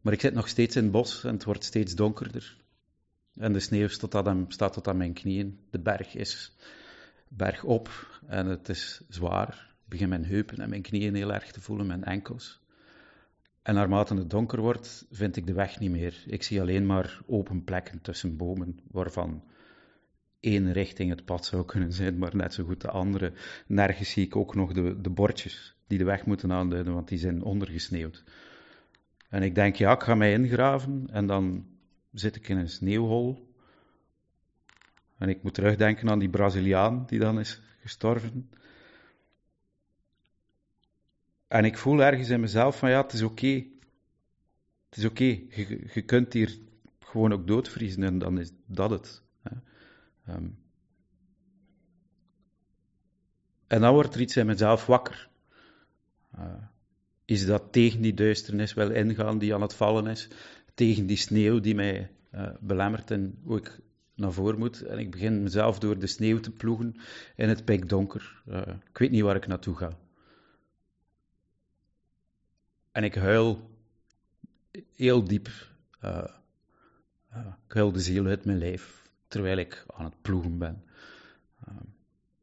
Maar 0.00 0.12
ik 0.12 0.20
zit 0.20 0.34
nog 0.34 0.48
steeds 0.48 0.76
in 0.76 0.82
het 0.82 0.92
bos 0.92 1.24
en 1.24 1.32
het 1.32 1.44
wordt 1.44 1.64
steeds 1.64 1.94
donkerder. 1.94 2.56
En 3.36 3.52
de 3.52 3.60
sneeuw 3.60 3.88
staat 3.88 4.10
tot 4.10 4.52
staat 4.52 4.72
tot 4.72 4.88
aan 4.88 4.96
mijn 4.96 5.12
knieën. 5.12 5.58
De 5.70 5.78
berg 5.78 6.14
is 6.14 6.56
bergop 7.32 7.90
en 8.26 8.46
het 8.46 8.68
is 8.68 9.02
zwaar. 9.08 9.68
Ik 9.84 9.88
begin 9.88 10.08
mijn 10.08 10.24
heupen 10.24 10.58
en 10.58 10.68
mijn 10.68 10.82
knieën 10.82 11.14
heel 11.14 11.32
erg 11.32 11.52
te 11.52 11.60
voelen, 11.60 11.86
mijn 11.86 12.04
enkels. 12.04 12.60
En 13.62 13.74
naarmate 13.74 14.14
het 14.14 14.30
donker 14.30 14.60
wordt, 14.60 15.06
vind 15.10 15.36
ik 15.36 15.46
de 15.46 15.52
weg 15.52 15.78
niet 15.78 15.90
meer. 15.90 16.22
Ik 16.26 16.42
zie 16.42 16.60
alleen 16.60 16.86
maar 16.86 17.20
open 17.26 17.64
plekken 17.64 18.00
tussen 18.00 18.36
bomen, 18.36 18.80
waarvan 18.90 19.44
één 20.40 20.72
richting 20.72 21.10
het 21.10 21.24
pad 21.24 21.44
zou 21.44 21.64
kunnen 21.64 21.92
zijn, 21.92 22.18
maar 22.18 22.36
net 22.36 22.54
zo 22.54 22.64
goed 22.64 22.80
de 22.80 22.90
andere. 22.90 23.32
Nergens 23.66 24.10
zie 24.10 24.24
ik 24.24 24.36
ook 24.36 24.54
nog 24.54 24.72
de, 24.72 25.00
de 25.00 25.10
bordjes 25.10 25.76
die 25.86 25.98
de 25.98 26.04
weg 26.04 26.26
moeten 26.26 26.52
aanduiden, 26.52 26.94
want 26.94 27.08
die 27.08 27.18
zijn 27.18 27.42
ondergesneeuwd. 27.42 28.24
En 29.28 29.42
ik 29.42 29.54
denk, 29.54 29.76
ja, 29.76 29.92
ik 29.92 30.02
ga 30.02 30.14
mij 30.14 30.32
ingraven 30.32 31.06
en 31.10 31.26
dan 31.26 31.66
zit 32.12 32.36
ik 32.36 32.48
in 32.48 32.56
een 32.56 32.68
sneeuwhol 32.68 33.49
en 35.20 35.28
ik 35.28 35.42
moet 35.42 35.54
terugdenken 35.54 36.10
aan 36.10 36.18
die 36.18 36.28
Braziliaan 36.28 37.06
die 37.06 37.18
dan 37.18 37.38
is 37.38 37.60
gestorven. 37.80 38.50
En 41.48 41.64
ik 41.64 41.78
voel 41.78 42.02
ergens 42.02 42.28
in 42.28 42.40
mezelf 42.40 42.78
van 42.78 42.90
ja, 42.90 43.02
het 43.02 43.12
is 43.12 43.22
oké. 43.22 43.64
Het 44.88 44.98
is 44.98 45.04
oké. 45.04 45.24
Je, 45.24 45.88
je, 45.92 46.02
kunt 46.02 46.32
hier 46.32 46.58
gewoon 46.98 47.32
ook 47.32 47.46
doodvriezen 47.46 48.02
en 48.02 48.18
dan 48.18 48.38
is 48.38 48.52
dat 48.66 48.90
het. 48.90 49.22
Um. 50.28 50.58
En 53.66 53.80
dan 53.80 53.92
wordt 53.92 54.14
er 54.14 54.20
iets 54.20 54.36
in 54.36 54.46
mezelf 54.46 54.86
wakker. 54.86 55.28
Uh, 56.38 56.54
is 57.24 57.46
dat 57.46 57.72
tegen 57.72 58.00
die 58.00 58.14
duisternis 58.14 58.74
wel 58.74 58.90
ingaan 58.90 59.38
die 59.38 59.54
aan 59.54 59.62
het 59.62 59.74
vallen 59.74 60.06
is? 60.06 60.28
Tegen 60.74 61.06
die 61.06 61.16
sneeuw 61.16 61.60
die 61.60 61.74
mij 61.74 62.10
uh, 62.34 62.50
belemmert 62.60 63.10
en 63.10 63.38
hoe 63.42 63.58
ik 63.58 63.80
naar 64.20 64.32
voren 64.32 64.58
moet. 64.58 64.82
En 64.82 64.98
ik 64.98 65.10
begin 65.10 65.42
mezelf 65.42 65.78
door 65.78 65.98
de 65.98 66.06
sneeuw 66.06 66.40
te 66.40 66.50
ploegen 66.50 66.96
in 67.36 67.48
het 67.48 67.64
pikdonker. 67.64 68.42
Uh, 68.48 68.66
ik 68.90 68.98
weet 68.98 69.10
niet 69.10 69.22
waar 69.22 69.36
ik 69.36 69.46
naartoe 69.46 69.76
ga. 69.76 69.98
En 72.92 73.04
ik 73.04 73.14
huil 73.14 73.70
heel 74.94 75.24
diep. 75.24 75.48
Uh, 76.04 76.24
uh, 77.34 77.46
ik 77.66 77.72
huil 77.72 77.92
de 77.92 78.00
ziel 78.00 78.26
uit 78.26 78.44
mijn 78.44 78.58
lijf 78.58 79.08
terwijl 79.28 79.56
ik 79.56 79.84
aan 79.86 80.04
het 80.04 80.22
ploegen 80.22 80.58
ben. 80.58 80.84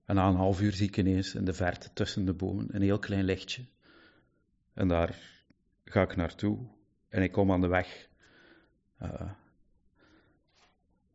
en 0.05 0.15
na 0.15 0.27
een 0.27 0.35
half 0.35 0.61
uur 0.61 0.73
zie 0.73 0.87
ik 0.87 0.97
ineens 0.97 1.35
in 1.35 1.45
de 1.45 1.53
verte 1.53 1.89
tussen 1.93 2.25
de 2.25 2.33
bomen 2.33 2.75
een 2.75 2.81
heel 2.81 2.99
klein 2.99 3.23
lichtje. 3.23 3.65
En 4.73 4.87
daar 4.87 5.19
ga 5.85 6.01
ik 6.01 6.15
naartoe 6.15 6.57
en 7.09 7.23
ik 7.23 7.31
kom 7.31 7.51
aan 7.51 7.61
de 7.61 7.67
weg. 7.67 8.07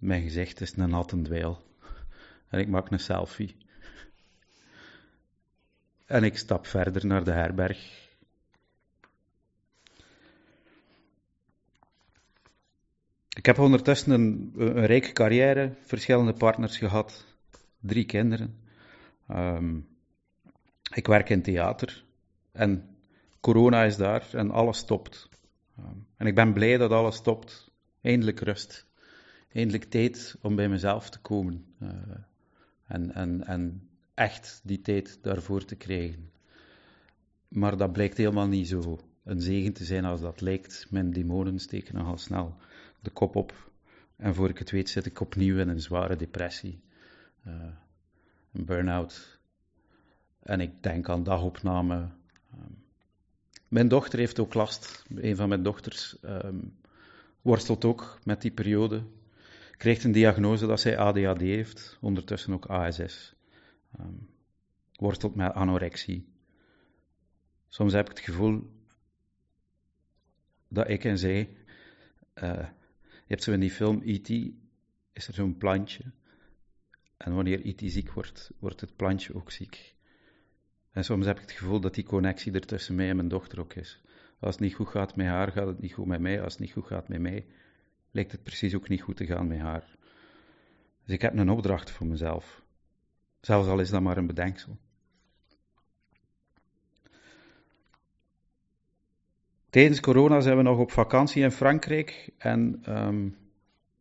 Mijn 0.02 0.22
gezicht 0.22 0.60
is 0.60 0.76
een 0.76 0.90
natte 0.90 1.22
dweil. 1.22 1.62
En 2.48 2.58
ik 2.58 2.68
maak 2.68 2.90
een 2.90 2.98
selfie. 2.98 3.56
En 6.06 6.24
ik 6.24 6.36
stap 6.36 6.66
verder 6.66 7.06
naar 7.06 7.24
de 7.24 7.30
herberg. 7.30 8.08
Ik 13.28 13.46
heb 13.46 13.58
ondertussen 13.58 14.12
een, 14.12 14.52
een 14.56 14.86
rijke 14.86 15.12
carrière, 15.12 15.74
verschillende 15.80 16.32
partners 16.32 16.76
gehad, 16.76 17.26
drie 17.80 18.04
kinderen. 18.04 18.58
Um, 19.30 19.88
ik 20.94 21.06
werk 21.06 21.28
in 21.28 21.42
theater 21.42 22.04
en 22.52 22.96
corona 23.40 23.84
is 23.84 23.96
daar 23.96 24.28
en 24.32 24.50
alles 24.50 24.78
stopt. 24.78 25.28
Um, 25.78 26.06
en 26.16 26.26
ik 26.26 26.34
ben 26.34 26.52
blij 26.52 26.76
dat 26.76 26.90
alles 26.90 27.16
stopt. 27.16 27.70
Eindelijk 28.00 28.40
rust 28.40 28.90
eindelijk 29.52 29.84
tijd 29.84 30.36
om 30.40 30.56
bij 30.56 30.68
mezelf 30.68 31.10
te 31.10 31.18
komen. 31.20 31.64
Uh, 31.82 31.88
en, 32.86 33.14
en, 33.14 33.46
en 33.46 33.88
echt 34.14 34.60
die 34.64 34.80
tijd 34.80 35.18
daarvoor 35.22 35.64
te 35.64 35.76
krijgen. 35.76 36.30
Maar 37.48 37.76
dat 37.76 37.92
blijkt 37.92 38.16
helemaal 38.16 38.48
niet 38.48 38.68
zo 38.68 38.98
een 39.24 39.40
zegen 39.40 39.72
te 39.72 39.84
zijn 39.84 40.04
als 40.04 40.20
dat 40.20 40.40
lijkt. 40.40 40.86
Mijn 40.90 41.10
demonen 41.10 41.58
steken 41.58 41.94
nogal 41.94 42.18
snel 42.18 42.56
de 43.00 43.10
kop 43.10 43.36
op. 43.36 43.70
En 44.16 44.34
voor 44.34 44.48
ik 44.48 44.58
het 44.58 44.70
weet 44.70 44.90
zit 44.90 45.06
ik 45.06 45.20
opnieuw 45.20 45.58
in 45.58 45.68
een 45.68 45.80
zware 45.80 46.16
depressie. 46.16 46.80
Uh, 47.46 47.54
een 48.52 48.64
burn-out. 48.64 49.38
En 50.42 50.60
ik 50.60 50.82
denk 50.82 51.08
aan 51.08 51.22
dagopname. 51.22 52.08
Ehm, 52.50 52.72
mijn 53.68 53.88
dochter 53.88 54.18
heeft 54.18 54.38
ook 54.38 54.54
last. 54.54 55.04
Een 55.14 55.36
van 55.36 55.48
mijn 55.48 55.62
dochters 55.62 56.16
um, 56.24 56.76
worstelt 57.42 57.84
ook 57.84 58.18
met 58.24 58.42
die 58.42 58.50
periode. 58.50 59.02
Krijgt 59.83 60.05
een 60.05 60.12
diagnose 60.12 60.66
dat 60.66 60.81
zij 60.81 60.99
ADHD 60.99 61.40
heeft, 61.40 61.99
ondertussen 62.01 62.53
ook 62.53 62.66
ASS. 62.66 63.35
Um, 64.01 64.29
worstelt 64.92 65.35
met 65.35 65.53
anorexie. 65.53 66.29
Soms 67.68 67.92
heb 67.92 68.11
ik 68.11 68.16
het 68.16 68.25
gevoel 68.25 68.71
dat 70.68 70.88
ik 70.88 71.05
en 71.05 71.18
zij. 71.18 71.57
Uh, 72.35 72.68
je 73.05 73.27
hebt 73.27 73.42
zo 73.42 73.53
in 73.53 73.61
die 73.61 73.71
film 73.71 74.03
E.T. 74.05 74.29
is 75.12 75.29
er 75.29 75.35
zo'n 75.35 75.57
plantje. 75.57 76.05
En 77.16 77.35
wanneer 77.35 77.66
E.T. 77.66 77.83
ziek 77.85 78.12
wordt, 78.12 78.51
wordt 78.59 78.81
het 78.81 78.97
plantje 78.97 79.35
ook 79.35 79.51
ziek. 79.51 79.95
En 80.92 81.05
soms 81.05 81.27
heb 81.27 81.37
ik 81.37 81.42
het 81.42 81.53
gevoel 81.53 81.81
dat 81.81 81.95
die 81.95 82.05
connectie 82.05 82.53
er 82.53 82.66
tussen 82.66 82.95
mij 82.95 83.09
en 83.09 83.16
mijn 83.16 83.29
dochter 83.29 83.61
ook 83.61 83.75
is. 83.75 84.03
Als 84.38 84.55
het 84.55 84.64
niet 84.64 84.75
goed 84.75 84.88
gaat 84.88 85.16
met 85.16 85.27
haar, 85.27 85.53
gaat 85.53 85.66
het 85.66 85.81
niet 85.81 85.92
goed 85.92 86.07
met 86.07 86.21
mij. 86.21 86.42
Als 86.42 86.53
het 86.53 86.62
niet 86.62 86.73
goed 86.73 86.87
gaat 86.87 87.09
met 87.09 87.21
mij, 87.21 87.47
lijkt 88.12 88.33
het 88.33 88.42
precies 88.42 88.75
ook 88.75 88.88
niet 88.88 89.03
goed 89.03 89.16
te 89.16 89.27
gaan 89.27 89.46
met 89.46 89.59
haar. 89.59 89.96
Dus 91.05 91.14
ik 91.14 91.22
heb 91.22 91.37
een 91.37 91.51
opdracht 91.51 91.90
voor 91.90 92.07
mezelf. 92.07 92.62
Zelfs 93.40 93.68
al 93.68 93.81
is 93.81 93.90
dat 93.90 94.03
maar 94.03 94.16
een 94.16 94.27
bedenksel. 94.27 94.79
Tijdens 99.70 100.01
corona 100.01 100.40
zijn 100.40 100.57
we 100.57 100.62
nog 100.62 100.79
op 100.79 100.90
vakantie 100.90 101.42
in 101.42 101.51
Frankrijk 101.51 102.31
en 102.38 102.83
um, 102.88 103.37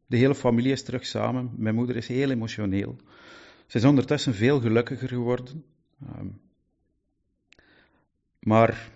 de 0.06 0.18
hele 0.18 0.36
familie 0.36 0.72
is 0.72 0.84
terug 0.84 1.06
samen. 1.06 1.52
Mijn 1.56 1.76
moeder 1.76 1.96
is 1.96 2.08
heel 2.08 2.30
emotioneel. 2.30 2.96
Ze 3.66 3.78
is 3.78 3.84
ondertussen 3.84 4.34
veel 4.34 4.60
gelukkiger 4.60 5.08
geworden. 5.08 5.66
Um, 6.18 6.42
maar 8.40 8.92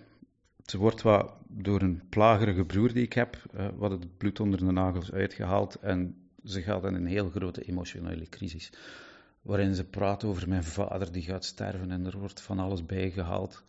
ze 0.66 0.78
wordt 0.78 1.02
wat 1.02 1.35
door 1.48 1.80
een 1.82 2.02
plagerige 2.08 2.64
broer 2.64 2.92
die 2.92 3.02
ik 3.02 3.12
heb, 3.12 3.42
uh, 3.54 3.68
wat 3.76 3.90
het 3.90 4.16
bloed 4.16 4.40
onder 4.40 4.58
de 4.58 4.72
nagels 4.72 5.12
uitgehaald. 5.12 5.74
En 5.74 6.16
ze 6.44 6.62
gaat 6.62 6.84
in 6.84 6.94
een 6.94 7.06
heel 7.06 7.30
grote 7.30 7.62
emotionele 7.62 8.28
crisis. 8.28 8.72
Waarin 9.42 9.74
ze 9.74 9.84
praat 9.84 10.24
over 10.24 10.48
mijn 10.48 10.64
vader 10.64 11.12
die 11.12 11.22
gaat 11.22 11.44
sterven 11.44 11.90
en 11.90 12.06
er 12.06 12.18
wordt 12.18 12.40
van 12.40 12.58
alles 12.58 12.86
bijgehaald. 12.86 13.64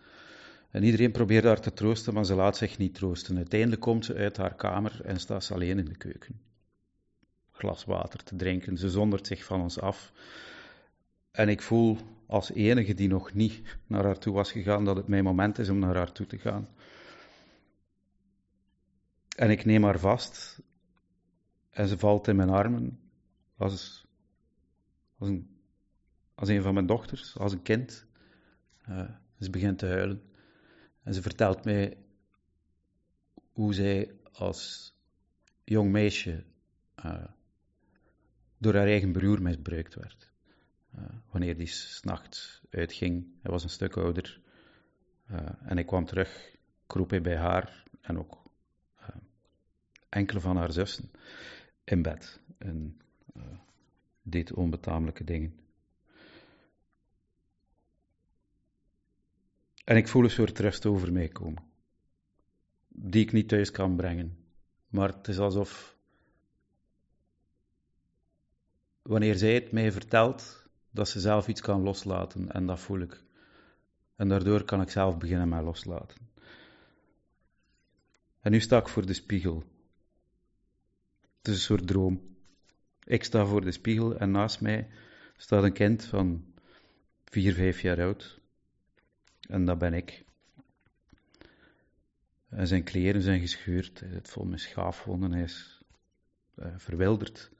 En 0.71 0.83
iedereen 0.83 1.11
probeert 1.11 1.43
haar 1.43 1.59
te 1.59 1.73
troosten, 1.73 2.13
maar 2.13 2.25
ze 2.25 2.35
laat 2.35 2.57
zich 2.57 2.77
niet 2.77 2.93
troosten. 2.93 3.37
Uiteindelijk 3.37 3.81
komt 3.81 4.05
ze 4.05 4.15
uit 4.15 4.37
haar 4.37 4.55
kamer 4.55 5.01
en 5.03 5.19
staat 5.19 5.43
ze 5.43 5.53
alleen 5.53 5.79
in 5.79 5.85
de 5.85 5.97
keuken. 5.97 6.39
Glas 7.51 7.85
water 7.85 8.23
te 8.23 8.35
drinken. 8.35 8.77
Ze 8.77 8.89
zondert 8.89 9.27
zich 9.27 9.43
van 9.43 9.61
ons 9.61 9.79
af. 9.79 10.11
En 11.31 11.49
ik 11.49 11.61
voel 11.61 11.97
als 12.25 12.51
enige 12.51 12.93
die 12.93 13.07
nog 13.07 13.33
niet 13.33 13.61
naar 13.87 14.03
haar 14.03 14.17
toe 14.17 14.33
was 14.33 14.51
gegaan 14.51 14.85
dat 14.85 14.95
het 14.95 15.07
mijn 15.07 15.23
moment 15.23 15.59
is 15.59 15.69
om 15.69 15.79
naar 15.79 15.95
haar 15.95 16.11
toe 16.11 16.27
te 16.27 16.37
gaan. 16.37 16.67
En 19.37 19.49
ik 19.49 19.65
neem 19.65 19.83
haar 19.83 19.99
vast 19.99 20.61
en 21.69 21.87
ze 21.87 21.97
valt 21.97 22.27
in 22.27 22.35
mijn 22.35 22.49
armen 22.49 22.99
als, 23.57 24.05
als, 25.17 25.29
een, 25.29 25.59
als 26.35 26.49
een 26.49 26.61
van 26.61 26.73
mijn 26.73 26.85
dochters, 26.85 27.37
als 27.37 27.51
een 27.51 27.61
kind. 27.61 28.05
Uh, 28.89 29.09
ze 29.39 29.49
begint 29.49 29.79
te 29.79 29.85
huilen. 29.85 30.21
En 31.03 31.13
ze 31.13 31.21
vertelt 31.21 31.65
mij 31.65 31.97
hoe 33.51 33.73
zij 33.73 34.11
als 34.31 34.93
jong 35.63 35.91
meisje 35.91 36.43
uh, 37.05 37.25
door 38.57 38.73
haar 38.73 38.87
eigen 38.87 39.11
broer 39.11 39.41
misbruikt 39.41 39.95
werd. 39.95 40.31
Uh, 40.95 41.03
wanneer 41.31 41.57
die 41.57 41.67
s'nachts 41.67 42.61
uitging, 42.69 43.27
hij 43.41 43.51
was 43.51 43.63
een 43.63 43.69
stuk 43.69 43.97
ouder. 43.97 44.41
En 45.61 45.77
ik 45.77 45.85
kwam 45.85 46.05
terug, 46.05 46.55
kroep 46.87 47.09
hij 47.09 47.21
bij 47.21 47.37
haar 47.37 47.83
en 48.01 48.19
ook 48.19 48.46
enkele 50.09 50.39
van 50.39 50.57
haar 50.57 50.71
zussen 50.71 51.11
in 51.83 52.01
bed. 52.01 52.39
En 52.57 53.01
deed 54.21 54.53
onbetamelijke 54.53 55.23
dingen. 55.23 55.59
En 59.83 59.97
ik 59.97 60.07
voel 60.07 60.23
een 60.23 60.29
soort 60.29 60.59
rust 60.59 60.85
over 60.85 61.11
mij 61.11 61.27
komen, 61.27 61.63
die 62.87 63.23
ik 63.23 63.31
niet 63.31 63.47
thuis 63.47 63.71
kan 63.71 63.95
brengen. 63.95 64.37
Maar 64.87 65.09
het 65.09 65.27
is 65.27 65.39
alsof, 65.39 65.97
wanneer 69.01 69.35
zij 69.35 69.53
het 69.53 69.71
mij 69.71 69.91
vertelt, 69.91 70.65
dat 70.89 71.09
ze 71.09 71.19
zelf 71.19 71.47
iets 71.47 71.61
kan 71.61 71.81
loslaten. 71.81 72.51
En 72.51 72.65
dat 72.65 72.79
voel 72.79 72.99
ik. 72.99 73.23
En 74.15 74.27
daardoor 74.27 74.63
kan 74.63 74.81
ik 74.81 74.89
zelf 74.89 75.17
beginnen 75.17 75.49
met 75.49 75.63
loslaten. 75.63 76.17
En 78.39 78.51
nu 78.51 78.59
sta 78.59 78.77
ik 78.77 78.87
voor 78.87 79.05
de 79.05 79.13
spiegel. 79.13 79.63
Het 81.37 81.47
is 81.47 81.53
een 81.53 81.59
soort 81.59 81.87
droom. 81.87 82.35
Ik 83.03 83.23
sta 83.23 83.45
voor 83.45 83.61
de 83.61 83.71
spiegel 83.71 84.17
en 84.17 84.31
naast 84.31 84.61
mij 84.61 84.87
staat 85.37 85.63
een 85.63 85.73
kind 85.73 86.05
van 86.05 86.53
vier, 87.25 87.53
vijf 87.53 87.81
jaar 87.81 88.01
oud. 88.01 88.39
En 89.49 89.65
dat 89.65 89.77
ben 89.77 89.93
ik. 89.93 90.25
En 92.49 92.67
zijn 92.67 92.83
kleren 92.83 93.21
zijn 93.21 93.39
gescheurd, 93.39 93.99
hij 93.99 94.09
zit 94.09 94.29
vol 94.29 94.45
met 94.45 94.59
schaafwonden, 94.59 95.31
hij 95.31 95.43
is 95.43 95.81
uh, 96.55 96.67
verwilderd. 96.77 97.51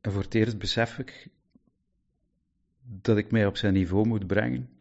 En 0.00 0.12
voor 0.12 0.22
het 0.22 0.34
eerst 0.34 0.58
besef 0.58 0.98
ik 0.98 1.28
dat 2.82 3.16
ik 3.16 3.30
mij 3.30 3.46
op 3.46 3.56
zijn 3.56 3.72
niveau 3.72 4.06
moet 4.06 4.26
brengen 4.26 4.78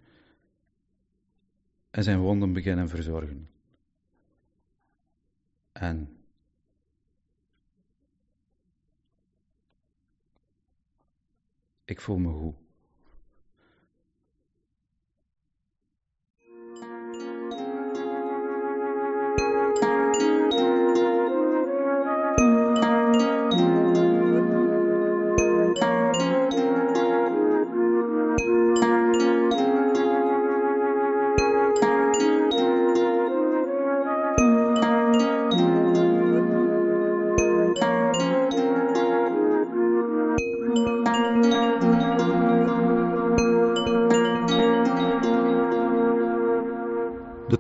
en 1.90 2.04
zijn 2.04 2.20
wonden 2.20 2.54
beginnen 2.54 2.90
verzorgen. 2.90 3.50
En 5.74 6.20
Ik 11.90 12.02
voel 12.02 12.18
me 12.18 12.32
goed. 12.32 12.69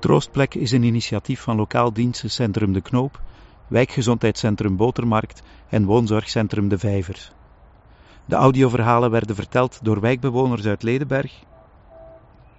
Troostplek 0.10 0.56
is 0.56 0.72
een 0.72 0.84
initiatief 0.84 1.42
van 1.42 1.56
lokaal 1.56 1.94
dienstencentrum 1.94 2.74
De 2.74 2.82
Knoop, 2.82 3.22
wijkgezondheidscentrum 3.68 4.78
Botermarkt 4.78 5.42
en 5.70 5.86
woonzorgcentrum 5.86 6.68
De 6.68 6.78
Vijvers. 6.78 7.32
De 8.26 8.36
audioverhalen 8.36 9.12
werden 9.12 9.36
verteld 9.36 9.80
door 9.84 10.00
wijkbewoners 10.00 10.66
uit 10.66 10.84
Ledenberg 10.84 11.34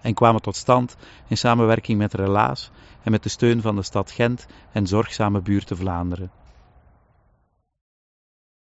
en 0.01 0.15
kwamen 0.15 0.43
tot 0.43 0.57
stand 0.57 0.97
in 1.29 1.37
samenwerking 1.37 1.99
met 1.99 2.15
Relaas 2.15 2.71
en 3.03 3.11
met 3.11 3.23
de 3.23 3.29
steun 3.29 3.61
van 3.61 3.77
de 3.77 3.83
stad 3.83 4.11
Gent 4.11 4.47
en 4.73 4.87
Zorgzame 4.87 5.41
Buurten 5.41 5.77
Vlaanderen. 5.77 6.40